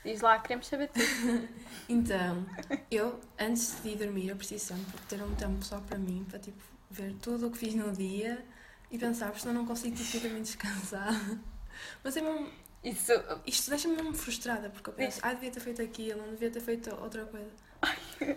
Diz 0.03 0.21
lá, 0.21 0.39
queremos 0.39 0.67
saber 0.67 0.89
tudo. 0.89 1.03
Então, 1.89 2.45
eu, 2.89 3.19
antes 3.37 3.81
de 3.83 3.89
ir 3.89 3.97
dormir, 3.97 4.29
eu 4.29 4.35
preciso 4.37 4.65
sempre 4.67 4.99
ter 5.09 5.21
um 5.21 5.35
tempo 5.35 5.63
só 5.63 5.79
para 5.81 5.97
mim, 5.97 6.25
para 6.29 6.39
tipo, 6.39 6.61
ver 6.89 7.13
tudo 7.21 7.47
o 7.47 7.51
que 7.51 7.57
fiz 7.57 7.75
no 7.75 7.91
dia 7.91 8.43
e 8.89 8.97
pensar, 8.97 9.25
porque 9.27 9.41
senão 9.41 9.55
não 9.55 9.65
consigo 9.65 9.95
tipo, 9.95 10.15
ir 10.17 10.19
dormir 10.21 10.41
descansada. 10.41 11.11
Mas 12.03 12.15
é 12.15 12.21
mesmo, 12.21 12.49
Isso. 12.83 13.11
isto 13.45 13.69
deixa-me 13.69 13.95
mesmo 13.95 14.13
frustrada, 14.13 14.69
porque 14.69 14.89
eu 14.89 14.93
penso, 14.93 15.19
ah, 15.23 15.33
devia 15.33 15.51
ter 15.51 15.59
feito 15.61 15.81
aquilo, 15.81 16.21
não 16.21 16.31
devia 16.31 16.51
ter 16.51 16.59
feito 16.59 16.93
outra 17.01 17.25
coisa. 17.25 17.49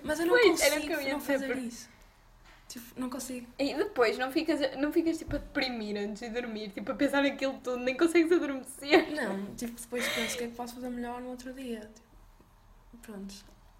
Mas 0.04 0.20
eu 0.20 0.26
não 0.26 0.34
Pois, 0.34 0.46
consigo 0.60 0.86
que 0.86 0.92
eu 0.92 1.00
ia 1.02 1.12
não 1.12 1.20
fazer 1.20 1.46
porque- 1.46 1.60
isso. 1.60 1.88
Tipo, 2.68 3.00
não 3.00 3.08
consigo. 3.08 3.46
E 3.58 3.74
depois 3.74 4.18
não 4.18 4.32
ficas, 4.32 4.58
não 4.76 4.92
ficas 4.92 5.18
tipo 5.18 5.36
a 5.36 5.38
deprimir 5.38 5.96
antes 5.96 6.20
de 6.20 6.30
dormir, 6.30 6.70
tipo 6.70 6.90
a 6.90 6.94
pensar 6.96 7.22
naquilo 7.22 7.54
tudo, 7.60 7.76
nem 7.78 7.96
consegues 7.96 8.30
adormecer. 8.32 9.08
Não, 9.14 9.54
tipo, 9.54 9.80
depois 9.80 10.06
penso 10.14 10.34
o 10.34 10.38
que 10.38 10.44
é 10.44 10.48
que 10.48 10.54
posso 10.56 10.74
fazer 10.74 10.88
melhor 10.90 11.20
no 11.20 11.30
outro 11.30 11.52
dia. 11.52 11.80
Tipo, 12.90 13.02
pronto. 13.02 13.34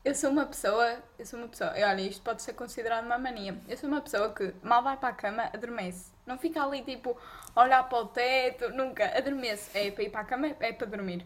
Eu 0.04 0.14
sou 0.14 0.30
uma 0.30 0.46
pessoa, 0.46 1.02
eu 1.18 1.26
sou 1.26 1.37
uma 1.40 1.49
pessoa, 1.49 1.76
e 1.76 1.82
olha, 1.82 2.00
isto 2.02 2.23
pode 2.23 2.40
ser 2.42 2.52
considerado 2.52 3.04
uma 3.06 3.18
mania. 3.18 3.58
Eu 3.68 3.76
sou 3.76 3.88
uma 3.88 4.00
pessoa 4.00 4.32
que 4.32 4.54
mal 4.62 4.80
vai 4.85 4.96
para 4.96 5.08
a 5.08 5.12
cama, 5.12 5.50
adormece. 5.52 6.12
Não 6.26 6.37
fica 6.38 6.62
ali 6.64 6.83
tipo 6.83 7.16
a 7.54 7.62
olhar 7.62 7.88
para 7.88 7.99
o 7.99 8.06
teto, 8.09 8.68
nunca, 8.71 9.16
adormece. 9.16 9.76
É 9.78 9.90
para 9.90 10.02
ir 10.02 10.11
para 10.11 10.21
a 10.21 10.25
cama, 10.25 10.49
é 10.61 10.73
para 10.73 10.87
dormir. 10.87 11.25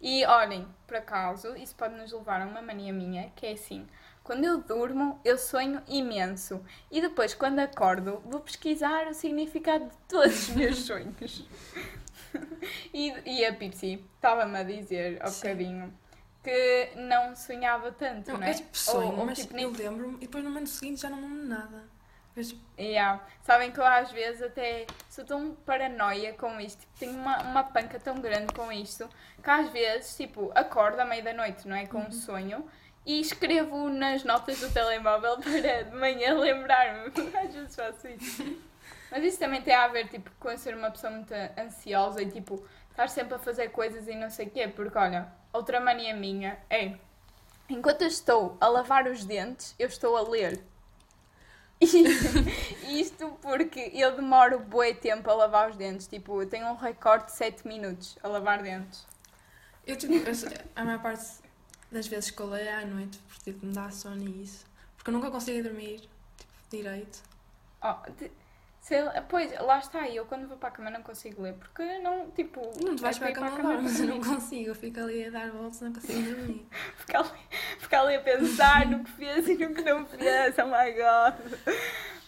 E 0.00 0.24
olhem, 0.26 0.66
por 0.86 0.96
acaso, 0.96 1.56
isso 1.56 1.74
pode 1.74 1.94
nos 1.94 2.12
levar 2.12 2.42
a 2.42 2.46
uma 2.46 2.60
mania 2.60 2.92
minha, 2.92 3.30
que 3.36 3.46
é 3.46 3.52
assim, 3.52 3.86
quando 4.24 4.44
eu 4.44 4.58
durmo, 4.58 5.20
eu 5.24 5.38
sonho 5.38 5.80
imenso. 5.88 6.60
E 6.90 7.00
depois, 7.00 7.34
quando 7.34 7.60
acordo, 7.60 8.20
vou 8.26 8.40
pesquisar 8.40 9.06
o 9.06 9.14
significado 9.14 9.84
de 9.86 9.96
todos 10.08 10.48
os 10.48 10.54
meus 10.56 10.78
sonhos. 10.84 11.46
e, 12.92 13.12
e 13.24 13.44
a 13.46 13.54
Pipsi 13.54 14.04
estava-me 14.16 14.58
a 14.58 14.62
dizer 14.62 15.18
ao 15.22 15.28
Sim. 15.28 15.36
bocadinho 15.48 15.94
que 16.42 16.90
não 16.96 17.36
sonhava 17.36 17.92
tanto, 17.92 18.32
Não, 18.32 18.40
não, 18.40 18.46
é 18.46 18.52
tipo 18.54 18.76
sonho, 18.76 19.12
Ou- 19.12 19.18
ou, 19.20 19.26
mas 19.26 19.38
tipo, 19.38 19.56
eu 19.56 19.70
nem- 19.70 19.80
lembro-me 19.80 20.16
e 20.16 20.20
depois 20.20 20.42
no 20.42 20.50
momento 20.50 20.68
seguinte 20.68 21.00
já 21.00 21.08
não 21.08 21.18
me 21.18 21.28
lembro 21.28 21.48
nada. 21.48 21.84
Mas, 22.34 22.54
Yeah. 22.82 23.20
Sabem 23.42 23.70
que 23.70 23.78
eu 23.78 23.86
às 23.86 24.10
vezes 24.10 24.42
até 24.42 24.86
sou 25.08 25.24
tão 25.24 25.54
paranoia 25.54 26.32
com 26.32 26.60
isto, 26.60 26.80
tipo, 26.80 26.92
tenho 26.98 27.12
uma, 27.12 27.40
uma 27.42 27.64
panca 27.64 27.98
tão 28.00 28.20
grande 28.20 28.52
com 28.52 28.72
isto, 28.72 29.08
que 29.42 29.50
às 29.50 29.70
vezes, 29.70 30.16
tipo, 30.16 30.50
acordo 30.54 31.00
à 31.00 31.04
meia 31.04 31.22
da 31.22 31.32
noite, 31.32 31.68
não 31.68 31.76
é? 31.76 31.86
Com 31.86 31.98
um 31.98 32.10
sonho 32.10 32.68
e 33.06 33.20
escrevo 33.20 33.88
nas 33.88 34.24
notas 34.24 34.60
do 34.60 34.70
telemóvel 34.72 35.38
para 35.42 35.84
de 35.84 35.94
manhã 35.94 36.34
lembrar-me. 36.34 37.12
Às 37.36 37.54
vezes 37.54 37.76
faço 37.76 38.08
isso. 38.08 38.60
Mas 39.10 39.24
isso 39.24 39.38
também 39.38 39.60
tem 39.60 39.74
a 39.74 39.88
ver, 39.88 40.08
tipo, 40.08 40.30
com 40.40 40.56
ser 40.56 40.74
uma 40.74 40.90
pessoa 40.90 41.12
muito 41.12 41.32
ansiosa 41.58 42.22
e, 42.22 42.30
tipo, 42.30 42.64
estar 42.90 43.08
sempre 43.08 43.34
a 43.34 43.38
fazer 43.38 43.68
coisas 43.68 44.08
e 44.08 44.14
não 44.14 44.30
sei 44.30 44.46
o 44.46 44.50
quê, 44.50 44.68
porque, 44.68 44.96
olha, 44.96 45.28
outra 45.52 45.80
mania 45.80 46.14
minha 46.14 46.58
é, 46.70 46.94
enquanto 47.68 48.02
eu 48.02 48.08
estou 48.08 48.56
a 48.60 48.68
lavar 48.68 49.06
os 49.06 49.24
dentes, 49.24 49.74
eu 49.78 49.88
estou 49.88 50.16
a 50.16 50.22
ler. 50.22 50.71
Isto 52.88 53.36
porque 53.42 53.90
eu 53.94 54.14
demoro 54.14 54.60
bué 54.60 54.94
tempo 54.94 55.28
a 55.30 55.34
lavar 55.34 55.70
os 55.70 55.76
dentes. 55.76 56.06
Tipo, 56.06 56.42
eu 56.42 56.48
tenho 56.48 56.66
um 56.68 56.74
recorde 56.74 57.26
de 57.26 57.32
7 57.32 57.66
minutos 57.66 58.18
a 58.22 58.28
lavar 58.28 58.62
dentes. 58.62 59.06
eu, 59.86 59.96
tipo, 59.96 60.14
eu 60.14 60.32
a 60.76 60.84
maior 60.84 61.02
parte 61.02 61.24
das 61.90 62.06
vezes 62.06 62.30
que 62.30 62.40
eu 62.40 62.46
leio 62.46 62.68
é 62.68 62.82
à 62.82 62.86
noite, 62.86 63.18
porque 63.28 63.52
tipo, 63.52 63.66
me 63.66 63.72
dá 63.72 63.90
sono 63.90 64.22
e 64.22 64.42
isso. 64.42 64.64
Porque 64.96 65.10
eu 65.10 65.14
nunca 65.14 65.30
consigo 65.30 65.62
dormir 65.62 66.00
tipo, 66.36 66.52
direito. 66.70 67.22
Oh, 67.82 67.96
sei 68.82 68.98
pois, 69.28 69.58
lá 69.60 69.78
está. 69.78 70.08
Eu 70.08 70.26
quando 70.26 70.46
vou 70.48 70.58
para 70.58 70.68
a 70.68 70.72
cama 70.72 70.90
não 70.90 71.02
consigo 71.02 71.40
ler. 71.40 71.54
Porque 71.54 71.82
não, 72.00 72.30
tipo... 72.32 72.60
Não 72.84 72.96
te 72.96 73.02
vais 73.02 73.16
é 73.16 73.20
para 73.20 73.28
a 73.28 73.32
cama 73.32 73.50
para 73.52 73.80
mas 73.80 74.00
eu 74.00 74.06
não 74.08 74.20
consigo. 74.20 74.70
Eu 74.70 74.74
fico 74.74 75.00
ali 75.00 75.24
a 75.24 75.30
dar 75.30 75.50
voltas, 75.50 75.80
não 75.80 75.92
consigo 75.92 76.20
dormir. 76.20 76.66
Ficar 76.98 77.20
ali, 77.20 77.40
ficar 77.78 78.00
ali 78.02 78.16
a 78.16 78.20
pensar 78.20 78.86
no 78.86 79.04
que 79.04 79.10
fez 79.12 79.48
e 79.48 79.56
no 79.56 79.74
que 79.74 79.82
não 79.82 80.04
fez. 80.04 80.56
Oh 80.58 80.66
my 80.66 80.92
god. 80.92 81.74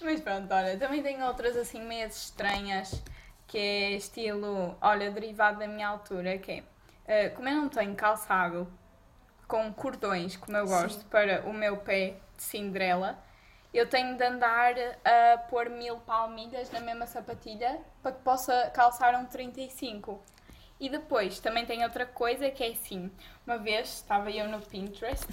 Mas 0.01 0.21
pronto, 0.21 0.53
olha, 0.53 0.79
também 0.79 1.03
tenho 1.03 1.25
outras 1.27 1.57
assim 1.57 1.83
meias 1.83 2.17
estranhas. 2.17 3.03
Que 3.47 3.59
é 3.59 3.91
estilo, 3.93 4.77
olha, 4.81 5.11
derivado 5.11 5.59
da 5.59 5.67
minha 5.67 5.89
altura. 5.89 6.39
Que 6.39 6.53
é, 6.53 6.65
eh, 7.07 7.29
como 7.31 7.49
eu 7.49 7.57
não 7.57 7.69
tenho 7.69 7.95
calçado 7.95 8.67
com 9.47 9.73
cordões, 9.73 10.37
como 10.37 10.57
eu 10.57 10.67
gosto, 10.67 11.01
Sim. 11.01 11.09
para 11.11 11.43
o 11.47 11.53
meu 11.53 11.77
pé 11.79 12.17
de 12.37 12.43
Cinderela, 12.43 13.19
eu 13.75 13.89
tenho 13.89 14.17
de 14.17 14.25
andar 14.25 14.75
a 15.05 15.39
pôr 15.51 15.69
mil 15.69 15.97
palmilhas 15.99 16.71
na 16.71 16.81
mesma 16.81 17.07
sapatilha 17.07 17.81
para 18.01 18.13
que 18.13 18.23
possa 18.23 18.71
calçar 18.73 19.19
um 19.21 19.27
35. 19.27 20.23
E 20.79 20.89
depois 20.89 21.41
também 21.41 21.67
tem 21.67 21.83
outra 21.83 22.07
coisa 22.07 22.51
que 22.51 22.63
é 22.63 22.69
assim: 22.69 23.11
uma 23.45 23.59
vez 23.59 23.89
estava 23.89 24.31
eu 24.31 24.49
no 24.49 24.61
Pinterest, 24.61 25.27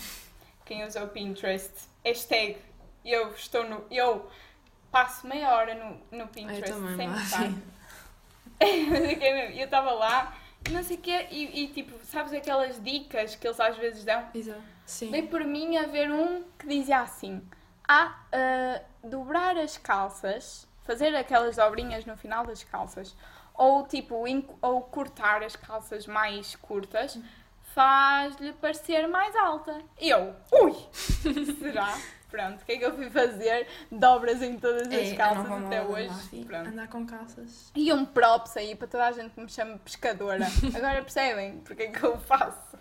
quem 0.65 0.83
usa 0.83 1.03
o 1.03 1.07
Pinterest, 1.07 1.71
hashtag 2.03 2.57
eu 3.05 3.31
estou 3.33 3.63
no. 3.63 3.85
Eu 3.91 4.29
passo 4.91 5.27
meia 5.27 5.55
hora 5.55 5.75
no, 5.75 6.17
no 6.17 6.27
Pinterest 6.27 6.73
sem 6.95 7.09
que 8.59 8.61
mesmo, 9.21 9.59
eu 9.59 9.65
estava 9.65 9.91
lá, 9.91 10.37
não 10.69 10.83
sei 10.83 10.97
o 10.97 10.99
quê, 10.99 11.27
e, 11.31 11.63
e 11.63 11.67
tipo, 11.69 11.97
sabes 12.05 12.33
aquelas 12.33 12.81
dicas 12.83 13.35
que 13.35 13.47
eles 13.47 13.59
às 13.59 13.77
vezes 13.77 14.03
dão? 14.03 14.27
Exato. 14.33 14.61
Sim. 14.85 15.09
Dei 15.09 15.23
por 15.23 15.43
mim 15.43 15.77
a 15.77 15.87
ver 15.87 16.11
um 16.11 16.43
que 16.59 16.67
dizia 16.67 16.99
assim: 16.99 17.41
a 17.91 18.15
ah, 18.31 18.81
dobrar 19.03 19.57
as 19.57 19.77
calças, 19.77 20.65
fazer 20.83 21.13
aquelas 21.13 21.57
dobrinhas 21.57 22.05
no 22.05 22.15
final 22.15 22.45
das 22.45 22.63
calças, 22.63 23.13
ou 23.53 23.85
tipo, 23.85 24.23
ou 24.61 24.81
cortar 24.83 25.43
as 25.43 25.57
calças 25.57 26.07
mais 26.07 26.55
curtas, 26.55 27.19
faz-lhe 27.73 28.53
parecer 28.53 29.07
mais 29.07 29.35
alta. 29.35 29.81
Eu, 29.99 30.33
ui! 30.53 30.73
Será? 31.59 31.97
Pronto, 32.31 32.61
o 32.61 32.65
que 32.65 32.71
é 32.71 32.77
que 32.77 32.85
eu 32.85 32.95
fui 32.95 33.09
fazer? 33.09 33.67
Dobras 33.91 34.41
em 34.41 34.57
todas 34.57 34.87
as 34.87 34.93
É, 34.93 35.11
a 35.11 35.17
calças 35.17 35.51
até 35.51 35.81
hoje. 35.83 36.45
Pronto. 36.45 36.69
Andar 36.69 36.87
com 36.87 37.05
calças. 37.05 37.71
E 37.75 37.91
um 37.91 38.05
props 38.05 38.55
aí 38.55 38.73
para 38.73 38.87
toda 38.87 39.05
a 39.05 39.11
gente 39.11 39.31
que 39.31 39.41
me 39.41 39.49
chama 39.49 39.77
pescadora. 39.79 40.47
Agora 40.73 41.01
percebem 41.01 41.59
porque 41.59 41.83
é 41.83 41.87
que 41.91 42.01
eu 42.01 42.17
faço? 42.17 42.71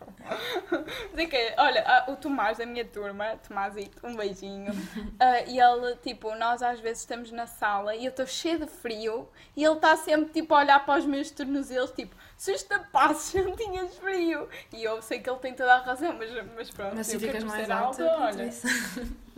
Dizer 1.11 1.27
que, 1.27 1.55
olha, 1.59 2.05
o 2.09 2.15
Tomás 2.15 2.59
da 2.59 2.67
minha 2.67 2.85
turma, 2.85 3.37
Tomásito, 3.47 4.07
um 4.07 4.15
beijinho. 4.15 4.73
ah, 5.19 5.41
e 5.43 5.59
ele, 5.59 5.97
tipo, 5.97 6.33
nós 6.37 6.63
às 6.63 6.79
vezes 6.79 7.01
estamos 7.01 7.33
na 7.33 7.47
sala 7.47 7.97
e 7.97 8.05
eu 8.05 8.11
estou 8.11 8.27
cheia 8.27 8.59
de 8.59 8.67
frio 8.67 9.29
e 9.57 9.65
ele 9.65 9.75
está 9.75 9.97
sempre, 9.97 10.33
tipo, 10.33 10.55
a 10.55 10.59
olhar 10.59 10.87
para 10.87 11.01
os 11.01 11.07
meus 11.07 11.31
tornozelos, 11.31 11.91
tipo, 11.91 12.15
se 12.41 12.53
os 12.53 12.63
tapasses 12.63 13.45
não 13.45 13.55
tinhas 13.55 13.95
frio. 13.99 14.49
E 14.73 14.83
eu 14.83 15.03
sei 15.03 15.21
que 15.21 15.29
ele 15.29 15.39
tem 15.41 15.53
toda 15.53 15.75
a 15.75 15.79
razão, 15.83 16.17
mas, 16.17 16.31
mas 16.57 16.71
pronto, 16.71 16.97
Mas 16.97 17.07
se 17.07 17.19
ficas 17.19 17.45
mais 17.45 17.69
alta, 17.69 18.03
alta, 18.03 18.25
olha. 18.25 18.45
isso. 18.45 18.67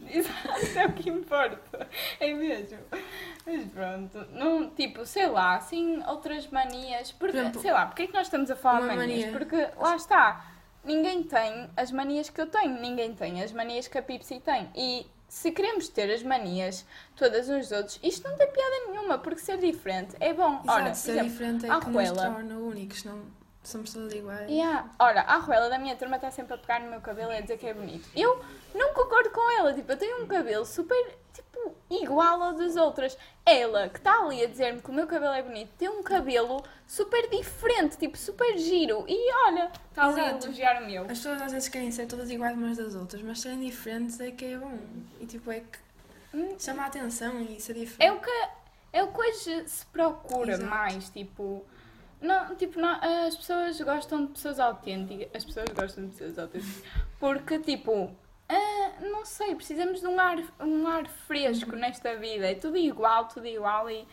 Exato, 0.08 0.78
é 0.78 0.86
o 0.86 0.92
que 0.92 1.10
importa. 1.10 1.88
É 2.20 2.32
mesmo. 2.32 2.78
Mas 3.44 3.64
pronto, 3.64 4.24
não, 4.30 4.70
tipo, 4.70 5.04
sei 5.04 5.26
lá, 5.26 5.56
assim, 5.56 6.00
outras 6.06 6.46
manias. 6.46 7.10
Porque, 7.10 7.36
exemplo, 7.36 7.60
sei 7.60 7.72
lá, 7.72 7.86
porque 7.86 8.02
é 8.04 8.06
que 8.06 8.14
nós 8.14 8.28
estamos 8.28 8.48
a 8.52 8.54
falar 8.54 8.82
manias? 8.82 8.98
mania. 8.98 9.32
Porque 9.32 9.68
lá 9.76 9.96
está, 9.96 10.46
ninguém 10.84 11.24
tem 11.24 11.68
as 11.76 11.90
manias 11.90 12.30
que 12.30 12.40
eu 12.40 12.46
tenho, 12.46 12.80
ninguém 12.80 13.16
tem 13.16 13.42
as 13.42 13.50
manias 13.50 13.88
que 13.88 13.98
a 13.98 14.02
Pipsi 14.02 14.38
tem. 14.38 14.70
E 14.76 15.06
se 15.32 15.50
queremos 15.50 15.88
ter 15.88 16.12
as 16.12 16.22
manias 16.22 16.84
todas 17.16 17.48
uns 17.48 17.68
dos 17.68 17.72
outros, 17.72 17.98
isto 18.02 18.28
não 18.28 18.36
tem 18.36 18.46
piada 18.52 18.86
nenhuma, 18.86 19.18
porque 19.18 19.40
ser 19.40 19.56
diferente 19.56 20.14
é 20.20 20.34
bom. 20.34 20.60
Exato, 20.62 20.84
por 20.90 20.94
ser 20.94 21.10
exemplo, 21.12 21.30
diferente 21.30 21.66
é 21.66 21.70
a 21.70 21.80
que 21.80 21.88
nos 21.88 22.12
torna 22.12 22.58
únicos, 22.58 23.04
não 23.04 23.22
somos 23.62 23.92
todos 23.92 24.12
iguais. 24.12 24.48
Yeah. 24.50 24.90
Ora, 24.98 25.22
a 25.22 25.36
Ruela 25.38 25.68
da 25.68 25.78
minha 25.78 25.96
turma 25.96 26.16
está 26.16 26.30
sempre 26.30 26.54
a 26.54 26.58
pegar 26.58 26.80
no 26.80 26.90
meu 26.90 27.00
cabelo 27.00 27.32
e 27.32 27.36
a 27.36 27.40
dizer 27.40 27.58
que 27.58 27.66
é 27.66 27.74
bonito. 27.74 28.08
Eu 28.16 28.44
não 28.74 28.92
concordo 28.92 29.30
com 29.30 29.58
ela. 29.58 29.72
Tipo, 29.72 29.92
eu 29.92 29.96
tenho 29.96 30.22
um 30.22 30.26
cabelo 30.26 30.64
super, 30.66 31.18
tipo, 31.32 31.74
igual 31.90 32.42
ao 32.42 32.52
das 32.54 32.76
outras. 32.76 33.16
Ela, 33.46 33.88
que 33.88 33.98
está 33.98 34.20
ali 34.22 34.42
a 34.44 34.46
dizer-me 34.48 34.80
que 34.80 34.90
o 34.90 34.92
meu 34.92 35.06
cabelo 35.06 35.32
é 35.34 35.42
bonito, 35.42 35.70
tem 35.78 35.88
um 35.88 36.02
cabelo 36.02 36.62
super 36.86 37.28
diferente, 37.28 37.96
tipo, 37.96 38.16
super 38.16 38.56
giro. 38.58 39.04
E 39.08 39.32
olha, 39.46 39.70
está 39.90 40.04
ali 40.06 40.20
a 40.20 40.30
elogiar 40.30 40.82
o 40.82 40.86
meu. 40.86 41.02
As 41.02 41.08
pessoas 41.18 41.42
às 41.42 41.52
vezes 41.52 41.68
querem 41.68 41.90
ser 41.90 42.06
todas 42.06 42.30
iguais 42.30 42.56
umas 42.56 42.76
das 42.76 42.94
outras, 42.94 43.20
mas 43.22 43.40
serem 43.40 43.60
diferentes 43.60 44.20
é 44.20 44.30
que 44.30 44.44
é 44.44 44.56
bom. 44.58 44.78
E 45.20 45.26
tipo, 45.26 45.50
é 45.50 45.60
que 45.60 45.78
Hum, 46.34 46.56
chama 46.58 46.84
a 46.84 46.86
atenção 46.86 47.40
e 47.42 47.60
ser 47.60 47.72
É 47.72 47.80
diferente. 47.80 48.10
o 48.16 48.20
que, 48.20 48.48
é 48.94 49.02
o 49.02 49.08
que 49.12 49.20
hoje 49.20 49.68
se 49.68 49.84
procura 49.86 50.52
Exato. 50.52 50.70
mais, 50.70 51.10
tipo... 51.10 51.62
Não, 52.22 52.54
tipo, 52.54 52.80
não, 52.80 52.98
as 53.26 53.36
pessoas 53.36 53.80
gostam 53.80 54.26
de 54.26 54.32
pessoas 54.32 54.60
autênticas. 54.60 55.28
As 55.34 55.44
pessoas 55.44 55.66
gostam 55.74 56.06
de 56.06 56.12
pessoas 56.12 56.38
autênticas. 56.38 56.82
Porque, 57.18 57.58
tipo, 57.58 58.14
ah, 58.48 58.92
não 59.00 59.24
sei, 59.24 59.54
precisamos 59.54 60.00
de 60.00 60.06
um 60.06 60.20
ar, 60.20 60.38
um 60.60 60.86
ar 60.86 61.06
fresco 61.06 61.74
nesta 61.74 62.14
vida. 62.16 62.50
É 62.50 62.54
tudo 62.54 62.76
igual, 62.76 63.26
tudo 63.26 63.46
igual 63.46 63.90
e 63.90 64.06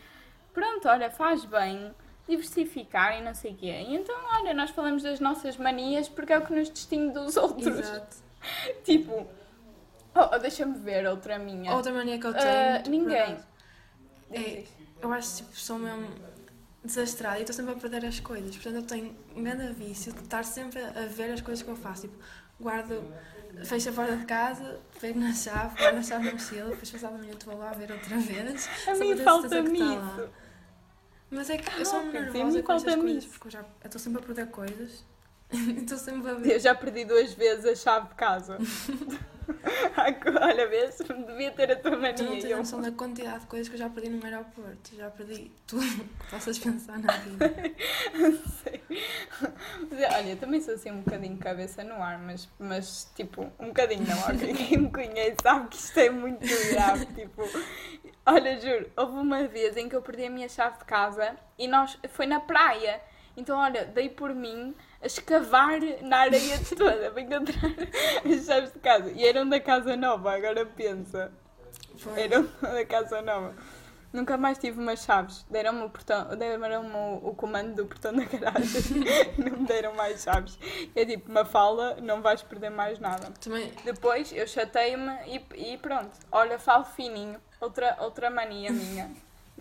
pronto, 0.52 0.88
olha, 0.88 1.10
faz 1.10 1.44
bem 1.44 1.94
diversificar 2.28 3.18
e 3.18 3.22
não 3.22 3.34
sei 3.34 3.52
o 3.52 3.56
quê. 3.56 3.84
E 3.88 3.94
então, 3.94 4.16
olha, 4.32 4.54
nós 4.54 4.70
falamos 4.70 5.02
das 5.02 5.20
nossas 5.20 5.56
manias 5.56 6.08
porque 6.08 6.32
é 6.32 6.38
o 6.38 6.46
que 6.46 6.52
nos 6.52 6.70
distingue 6.70 7.12
dos 7.12 7.36
outros. 7.36 7.78
Exato. 7.78 8.16
Tipo, 8.84 9.26
oh, 10.14 10.28
oh, 10.34 10.38
deixa-me 10.38 10.78
ver 10.78 11.06
outra 11.06 11.38
minha. 11.38 11.74
Outra 11.74 11.92
mania 11.92 12.18
que 12.18 12.26
eu 12.26 12.32
tenho. 12.32 12.48
Ah, 12.48 12.78
tipo, 12.78 12.88
ninguém. 12.88 13.36
por 13.36 14.36
É, 14.36 14.64
eu 15.02 15.12
acho 15.12 15.30
que 15.30 15.36
tipo, 15.42 15.56
sou 15.56 15.78
mesmo 15.78 16.08
desastrada 16.84 17.38
e 17.38 17.42
estou 17.42 17.54
sempre 17.54 17.72
a 17.72 17.76
perder 17.76 18.04
as 18.06 18.20
coisas. 18.20 18.54
Portanto, 18.56 18.74
eu 18.76 18.82
tenho 18.82 19.16
um 19.36 19.42
grande 19.42 19.72
vício 19.74 20.12
de 20.12 20.20
estar 20.22 20.44
sempre 20.44 20.80
a 20.82 21.06
ver 21.06 21.30
as 21.32 21.40
coisas 21.40 21.62
que 21.62 21.70
eu 21.70 21.76
faço. 21.76 22.02
Tipo, 22.02 22.16
guardo, 22.60 23.02
fecho 23.64 23.90
a 23.90 23.92
porta 23.92 24.16
de 24.16 24.24
casa, 24.26 24.80
pego 25.00 25.20
na 25.20 25.32
chave, 25.32 25.76
guardo 25.76 25.98
a 25.98 26.02
chave 26.02 26.24
na 26.26 26.32
mochila, 26.32 26.70
depois 26.70 26.90
passado 26.90 27.14
um 27.14 27.18
minuto 27.18 27.46
vou 27.46 27.58
lá 27.58 27.72
ver 27.72 27.90
outra 27.92 28.16
vez. 28.18 28.68
A 28.88 28.94
mim 28.94 29.16
falta-me. 29.16 29.80
Mas 31.30 31.48
é 31.50 31.58
que 31.58 31.80
eu 31.80 31.86
sou 31.86 32.00
Ah, 32.00 32.04
me 32.04 32.12
nervosa 32.12 32.62
com 32.62 32.72
estas 32.72 32.82
falta-me 32.82 33.02
coisas, 33.02 33.24
isso. 33.24 33.32
porque 33.32 33.46
eu 33.48 33.52
já 33.52 33.64
estou 33.84 34.00
sempre 34.00 34.22
a 34.22 34.26
perder 34.26 34.46
coisas. 34.48 35.04
Estou 35.52 35.98
sempre 35.98 36.30
a 36.30 36.34
ver. 36.34 36.52
Eu 36.54 36.60
já 36.60 36.74
perdi 36.76 37.04
duas 37.04 37.32
vezes 37.34 37.64
a 37.64 37.74
chave 37.74 38.08
de 38.08 38.14
casa. 38.14 38.56
Olha, 40.40 40.66
vês? 40.68 40.98
Devia 41.26 41.50
ter 41.50 41.72
a 41.72 41.76
tua 41.76 41.90
Tu 41.92 41.96
não 41.96 42.00
mania. 42.00 42.14
tens 42.42 42.56
noção 42.56 42.80
da 42.80 42.90
quantidade 42.92 43.40
de 43.40 43.46
coisas 43.46 43.68
que 43.68 43.74
eu 43.74 43.78
já 43.78 43.88
perdi 43.88 44.08
no 44.10 44.24
aeroporto. 44.24 44.94
Já 44.96 45.10
perdi 45.10 45.50
tudo 45.66 45.84
que 46.20 46.30
possas 46.30 46.58
pensar 46.58 46.98
na 46.98 47.12
vida. 47.18 47.46
sei. 48.62 48.80
Mas, 49.90 50.14
olha, 50.14 50.30
eu 50.30 50.36
também 50.36 50.60
sou 50.60 50.74
assim 50.74 50.90
um 50.90 51.00
bocadinho 51.00 51.36
cabeça 51.38 51.82
no 51.84 51.94
ar, 52.02 52.18
mas, 52.18 52.48
mas 52.58 53.10
tipo, 53.14 53.42
um 53.58 53.68
bocadinho 53.68 54.06
não. 54.06 54.18
ok? 54.18 54.54
Quem 54.54 54.78
me 54.78 54.90
conhece 54.90 55.36
sabe 55.42 55.68
que 55.68 55.76
isto 55.76 55.98
é 55.98 56.10
muito 56.10 56.46
grave. 56.70 57.06
Tipo, 57.06 57.42
olha, 58.26 58.60
juro, 58.60 58.90
houve 58.96 59.12
uma 59.18 59.44
vez 59.46 59.76
em 59.76 59.88
que 59.88 59.96
eu 59.96 60.02
perdi 60.02 60.26
a 60.26 60.30
minha 60.30 60.48
chave 60.48 60.78
de 60.78 60.84
casa 60.84 61.36
e 61.58 61.66
nós, 61.68 61.98
foi 62.10 62.26
na 62.26 62.40
praia. 62.40 63.00
Então, 63.36 63.58
olha, 63.58 63.84
dei 63.84 64.08
por 64.08 64.34
mim 64.34 64.74
a 65.00 65.06
escavar 65.06 65.80
na 66.02 66.18
areia 66.18 66.58
toda 66.76 67.10
para 67.10 67.20
encontrar 67.20 67.70
as 68.24 68.44
chaves 68.44 68.72
de 68.72 68.78
casa. 68.78 69.10
E 69.12 69.26
eram 69.26 69.48
da 69.48 69.60
casa 69.60 69.96
nova, 69.96 70.34
agora 70.34 70.66
pensa. 70.66 71.32
Foi. 71.96 72.20
Eram 72.20 72.48
da 72.60 72.84
casa 72.84 73.22
nova. 73.22 73.54
Nunca 74.12 74.36
mais 74.36 74.58
tive 74.58 74.80
umas 74.80 75.04
chaves. 75.04 75.46
Deram-me 75.48 75.84
o 75.84 75.90
portão, 75.90 76.36
deram-me 76.36 76.96
o, 76.96 77.28
o 77.28 77.34
comando 77.34 77.76
do 77.76 77.86
portão 77.86 78.12
da 78.12 78.24
garagem. 78.24 79.04
não 79.38 79.58
me 79.58 79.66
deram 79.66 79.94
mais 79.94 80.22
chaves. 80.22 80.58
É 80.96 81.04
tipo, 81.06 81.30
uma 81.30 81.44
fala, 81.44 81.96
não 82.02 82.20
vais 82.20 82.42
perder 82.42 82.70
mais 82.70 82.98
nada. 82.98 83.30
Também, 83.40 83.72
Depois 83.84 84.32
eu 84.32 84.46
chatei-me 84.48 85.12
e, 85.26 85.72
e 85.72 85.78
pronto. 85.78 86.10
Olha, 86.32 86.58
falo 86.58 86.84
fininho. 86.84 87.40
Outra, 87.60 87.96
outra 88.00 88.30
mania 88.30 88.72
minha. 88.72 89.12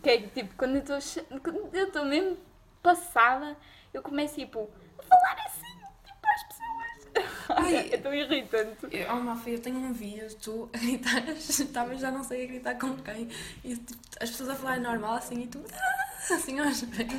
Que 0.02 0.10
é 0.10 0.22
tipo, 0.22 0.56
quando 0.56 0.78
eu 0.78 1.86
estou 1.86 2.06
mesmo 2.06 2.38
passada, 2.82 3.58
eu 3.94 4.02
começo 4.02 4.36
tipo 4.36 4.70
a 5.00 5.04
falar 5.04 5.46
assim, 5.46 5.78
tipo 6.06 6.28
às 6.28 6.44
pessoas. 6.44 7.40
Ai. 7.50 7.90
é 7.94 7.98
tão 7.98 8.14
irritante. 8.14 8.78
eu, 8.92 9.08
oh, 9.12 9.16
Malfi, 9.16 9.52
eu 9.52 9.62
tenho 9.62 9.78
um 9.78 9.94
vídeo, 9.94 10.28
tu 10.36 10.70
a 10.74 10.78
gritar, 10.78 11.28
estavas 11.34 12.00
já 12.00 12.12
não 12.12 12.24
sei 12.24 12.44
a 12.44 12.48
gritar 12.48 12.76
com 12.78 12.96
quem, 12.98 13.30
e 13.64 13.76
tipo, 13.76 14.00
as 14.20 14.30
pessoas 14.30 14.50
a 14.50 14.56
falar 14.56 14.80
normal 14.80 15.16
assim 15.16 15.42
e 15.42 15.48
tu, 15.48 15.64
assim 16.34 16.60
aos 16.60 16.82
pés. 16.84 17.10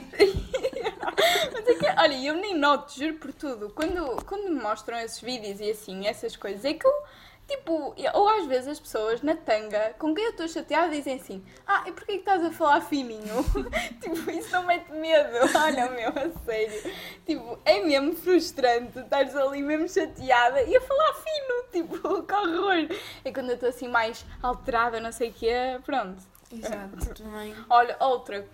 É 1.83 2.01
olha, 2.01 2.15
eu 2.25 2.35
nem 2.35 2.57
noto, 2.57 2.93
juro 2.95 3.15
por 3.15 3.33
tudo. 3.33 3.71
Quando, 3.71 4.25
quando 4.25 4.51
me 4.51 4.61
mostram 4.61 4.99
esses 4.99 5.21
vídeos 5.21 5.61
e 5.61 5.71
assim, 5.71 6.07
essas 6.07 6.37
coisas, 6.37 6.65
é 6.65 6.75
que 6.75 6.87
eu, 6.87 6.93
tipo, 7.51 7.95
ou 8.15 8.29
às 8.29 8.47
vezes 8.47 8.69
as 8.69 8.81
pessoas 8.81 9.23
na 9.23 9.35
tanga 9.35 9.95
com 9.99 10.15
quem 10.15 10.25
eu 10.25 10.31
estou 10.31 10.47
chateada 10.47 10.89
dizem 10.95 11.17
assim: 11.17 11.45
Ah, 11.67 11.83
e 11.87 11.93
porquê 11.93 12.13
que 12.13 12.19
estás 12.21 12.45
a 12.45 12.51
falar 12.53 12.81
fininho? 12.81 13.45
tipo, 14.01 14.31
isso 14.31 14.53
não 14.53 14.65
mete 14.65 14.93
medo. 14.93 15.37
Olha, 15.59 15.91
meu, 15.91 16.11
a 16.11 16.45
sério. 16.45 16.95
Tipo, 17.27 17.59
é 17.65 17.83
mesmo 17.83 18.15
frustrante 18.15 19.01
estares 19.01 19.35
ali 19.35 19.63
mesmo 19.63 19.89
chateada 19.89 20.63
e 20.63 20.77
a 20.77 20.81
falar 20.81 21.15
fino. 21.15 21.61
Tipo, 21.71 22.23
que 22.25 22.35
horror. 22.35 22.89
É 23.25 23.33
quando 23.33 23.51
eu 23.51 23.55
estou 23.55 23.69
assim 23.69 23.87
mais 23.87 24.27
alterada, 24.43 24.99
não 24.99 25.13
sei 25.13 25.31
o 25.31 25.33
quê, 25.33 25.79
pronto. 25.85 26.21
Exato, 26.53 27.15
também. 27.15 27.55
Olha, 27.69 27.97
outra, 28.01 28.45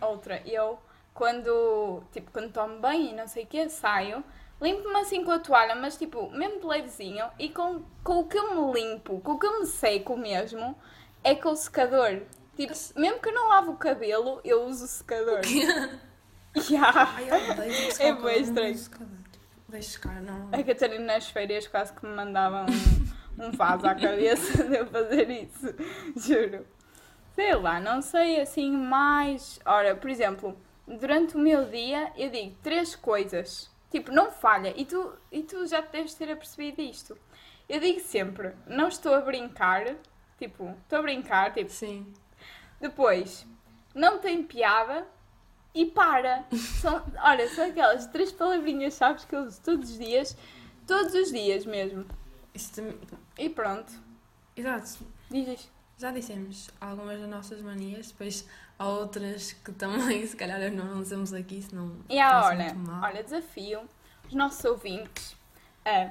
outra, 0.00 0.40
eu 0.46 0.78
quando, 1.12 2.00
tipo, 2.12 2.30
quando 2.30 2.52
tomo 2.52 2.80
bem 2.80 3.10
e 3.10 3.12
não 3.12 3.26
sei 3.26 3.42
o 3.42 3.46
que, 3.46 3.68
saio, 3.68 4.22
limpo-me 4.64 4.96
assim 4.96 5.22
com 5.24 5.30
a 5.30 5.38
toalha, 5.38 5.74
mas 5.74 5.96
tipo, 5.96 6.30
mesmo 6.30 6.60
de 6.60 6.66
levezinho, 6.66 7.26
e 7.38 7.48
com, 7.50 7.82
com 8.02 8.20
o 8.20 8.24
que 8.26 8.38
eu 8.38 8.54
me 8.54 8.72
limpo, 8.80 9.20
com 9.20 9.32
o 9.32 9.38
que 9.38 9.46
eu 9.46 9.60
me 9.60 9.66
seco 9.66 10.16
mesmo, 10.16 10.74
é 11.22 11.34
com 11.34 11.50
o 11.50 11.56
secador. 11.56 12.22
Tipo, 12.56 12.72
mesmo 12.96 13.20
que 13.20 13.28
eu 13.28 13.34
não 13.34 13.48
lavo 13.48 13.72
o 13.72 13.76
cabelo, 13.76 14.40
eu 14.44 14.64
uso 14.64 14.84
o 14.84 14.88
secador. 14.88 15.40
Yeah. 16.70 17.14
Ai, 17.16 17.28
eu 17.28 17.50
odeio 17.50 17.72
É 17.98 18.12
cabelo 18.12 18.30
estranho. 18.30 18.74
tipo, 18.74 19.04
Deixa 19.68 19.90
secar, 19.90 20.22
não. 20.22 20.50
A 20.52 20.62
Catarina 20.62 21.04
nas 21.04 21.28
férias 21.28 21.66
quase 21.66 21.92
que 21.92 22.06
me 22.06 22.14
mandava 22.14 22.64
um, 23.40 23.44
um 23.46 23.50
vaso 23.50 23.84
à 23.88 23.94
cabeça 23.96 24.62
de 24.62 24.76
eu 24.76 24.86
fazer 24.86 25.28
isso. 25.30 25.74
Juro. 26.16 26.64
Sei 27.34 27.52
lá, 27.56 27.80
não 27.80 28.00
sei 28.00 28.40
assim 28.40 28.70
mais. 28.70 29.58
Ora, 29.66 29.96
por 29.96 30.08
exemplo, 30.08 30.56
durante 30.86 31.34
o 31.34 31.40
meu 31.40 31.64
dia 31.64 32.12
eu 32.16 32.30
digo 32.30 32.54
três 32.62 32.94
coisas. 32.94 33.68
Tipo, 33.94 34.10
não 34.10 34.28
falha. 34.32 34.74
E 34.76 34.84
tu, 34.84 35.16
e 35.30 35.44
tu 35.44 35.64
já 35.68 35.80
deves 35.80 36.14
ter 36.14 36.28
apercebido 36.28 36.82
isto. 36.82 37.16
Eu 37.68 37.78
digo 37.78 38.00
sempre, 38.00 38.52
não 38.66 38.88
estou 38.88 39.14
a 39.14 39.20
brincar. 39.20 39.94
Tipo, 40.36 40.74
estou 40.82 40.98
a 40.98 41.02
brincar, 41.02 41.54
tipo, 41.54 41.70
Sim. 41.70 42.12
depois, 42.80 43.46
não 43.94 44.18
tem 44.18 44.42
piada 44.42 45.06
e 45.72 45.86
para. 45.86 46.44
São, 46.80 47.04
olha, 47.22 47.48
são 47.50 47.66
aquelas 47.68 48.08
três 48.08 48.32
palavrinhas 48.32 48.96
chaves 48.96 49.24
que 49.24 49.36
eu 49.36 49.42
uso 49.42 49.62
todos 49.62 49.88
os 49.90 49.96
dias, 49.98 50.36
todos 50.88 51.14
os 51.14 51.30
dias 51.30 51.64
mesmo. 51.64 52.04
Também- 52.74 52.98
E 53.38 53.48
pronto, 53.48 53.92
Exato. 54.56 55.06
diz 55.30 55.46
isto. 55.46 55.72
Já 55.98 56.10
dissemos 56.10 56.70
algumas 56.80 57.20
das 57.20 57.28
nossas 57.28 57.60
manias, 57.62 58.08
depois 58.10 58.48
há 58.78 58.86
outras 58.88 59.52
que 59.52 59.72
também, 59.72 60.26
se 60.26 60.36
calhar, 60.36 60.70
não 60.72 60.98
usamos 61.00 61.32
aqui, 61.32 61.62
senão. 61.62 61.96
E 62.08 62.18
faz 62.18 62.46
olha, 62.46 62.76
olha, 63.02 63.22
desafio 63.22 63.82
os 64.26 64.34
nossos 64.34 64.64
ouvintes 64.64 65.36
a, 65.84 66.10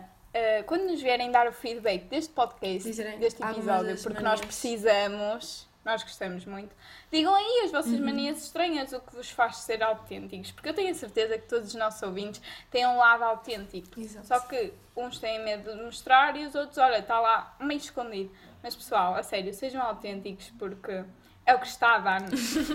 a, 0.59 0.63
quando 0.65 0.83
nos 0.85 1.01
vierem 1.01 1.31
dar 1.31 1.47
o 1.47 1.51
feedback 1.51 2.05
deste 2.05 2.31
podcast, 2.33 2.87
Dizerem 2.89 3.19
deste 3.19 3.43
episódio, 3.43 3.95
porque 4.01 4.21
nós 4.21 4.39
manias. 4.39 4.45
precisamos, 4.45 5.67
nós 5.83 6.01
gostamos 6.03 6.45
muito, 6.45 6.73
digam 7.11 7.35
aí 7.35 7.63
as 7.65 7.71
vossas 7.71 7.91
Uhum. 7.93 8.05
manias 8.05 8.37
estranhas, 8.43 8.93
o 8.93 9.01
que 9.01 9.15
vos 9.15 9.29
faz 9.31 9.57
ser 9.57 9.83
autênticos, 9.83 10.51
porque 10.51 10.69
eu 10.69 10.73
tenho 10.73 10.91
a 10.91 10.93
certeza 10.93 11.37
que 11.37 11.47
todos 11.47 11.69
os 11.69 11.75
nossos 11.75 12.01
ouvintes 12.03 12.41
têm 12.71 12.85
um 12.87 12.97
lado 12.97 13.23
autêntico. 13.23 13.99
Exato. 13.99 14.27
Só 14.27 14.39
que 14.39 14.71
uns 14.95 15.19
têm 15.19 15.43
medo 15.43 15.75
de 15.75 15.83
mostrar 15.83 16.37
e 16.37 16.45
os 16.45 16.55
outros, 16.55 16.77
olha, 16.77 16.99
está 16.99 17.19
lá 17.19 17.53
meio 17.59 17.79
escondido. 17.79 18.31
Mas 18.63 18.77
pessoal, 18.77 19.13
a 19.15 19.21
sério, 19.21 19.53
sejam 19.53 19.81
autênticos 19.81 20.49
porque 20.57 21.03
é 21.45 21.53
o 21.53 21.59
que 21.59 21.67
está 21.67 21.95
a 21.95 21.99
dar. 21.99 22.21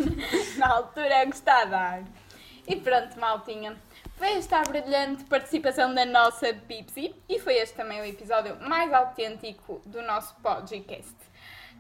Na 0.58 0.68
altura 0.68 1.14
é 1.14 1.24
o 1.24 1.30
que 1.30 1.36
está 1.36 1.62
a 1.62 1.64
dar. 1.64 2.04
E 2.66 2.76
pronto, 2.76 3.18
maltinha. 3.18 3.74
Foi 4.16 4.34
esta 4.34 4.58
a 4.58 4.62
brilhante 4.64 5.24
participação 5.24 5.94
da 5.94 6.04
nossa 6.04 6.52
Pipsy 6.52 7.14
e 7.26 7.38
foi 7.38 7.54
este 7.54 7.74
também 7.74 8.02
o 8.02 8.04
episódio 8.04 8.60
mais 8.60 8.92
autêntico 8.92 9.80
do 9.86 10.02
nosso 10.02 10.34
podcast. 10.42 11.16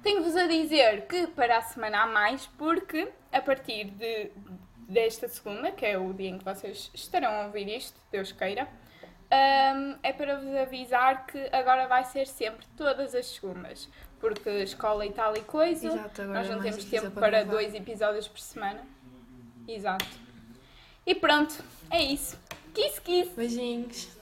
Tenho-vos 0.02 0.36
a 0.36 0.46
dizer 0.46 1.06
que 1.06 1.26
para 1.26 1.58
a 1.58 1.62
semana 1.62 2.04
há 2.04 2.06
mais, 2.06 2.46
porque 2.56 3.12
a 3.30 3.42
partir 3.42 3.90
de, 3.90 4.30
desta 4.88 5.28
segunda, 5.28 5.70
que 5.70 5.84
é 5.84 5.98
o 5.98 6.14
dia 6.14 6.30
em 6.30 6.38
que 6.38 6.44
vocês 6.44 6.90
estarão 6.94 7.42
a 7.42 7.46
ouvir 7.46 7.68
isto, 7.68 8.00
Deus 8.10 8.32
queira, 8.32 8.66
hum, 9.32 9.96
é 10.02 10.12
para 10.12 10.36
vos 10.36 10.54
avisar 10.54 11.26
que 11.26 11.48
agora 11.52 11.86
vai 11.86 12.04
ser 12.04 12.26
sempre 12.26 12.66
todas 12.76 13.14
as 13.14 13.26
segundas, 13.26 13.88
porque 14.20 14.48
escola 14.62 15.06
e 15.06 15.12
tal 15.12 15.36
e 15.36 15.40
coisa, 15.40 15.88
Exato, 15.88 16.22
nós 16.24 16.48
é 16.48 16.54
não 16.54 16.62
temos 16.62 16.84
tempo 16.84 17.10
para 17.10 17.20
para 17.20 17.44
dois 17.44 17.74
episódios 17.74 18.26
por 18.26 18.40
semana. 18.40 18.80
Exato. 19.66 20.06
E 21.06 21.14
pronto, 21.14 21.62
é 21.90 22.02
isso. 22.02 22.38
Kiss, 22.74 23.00
kiss! 23.00 23.30
Beijinhos. 23.34 24.17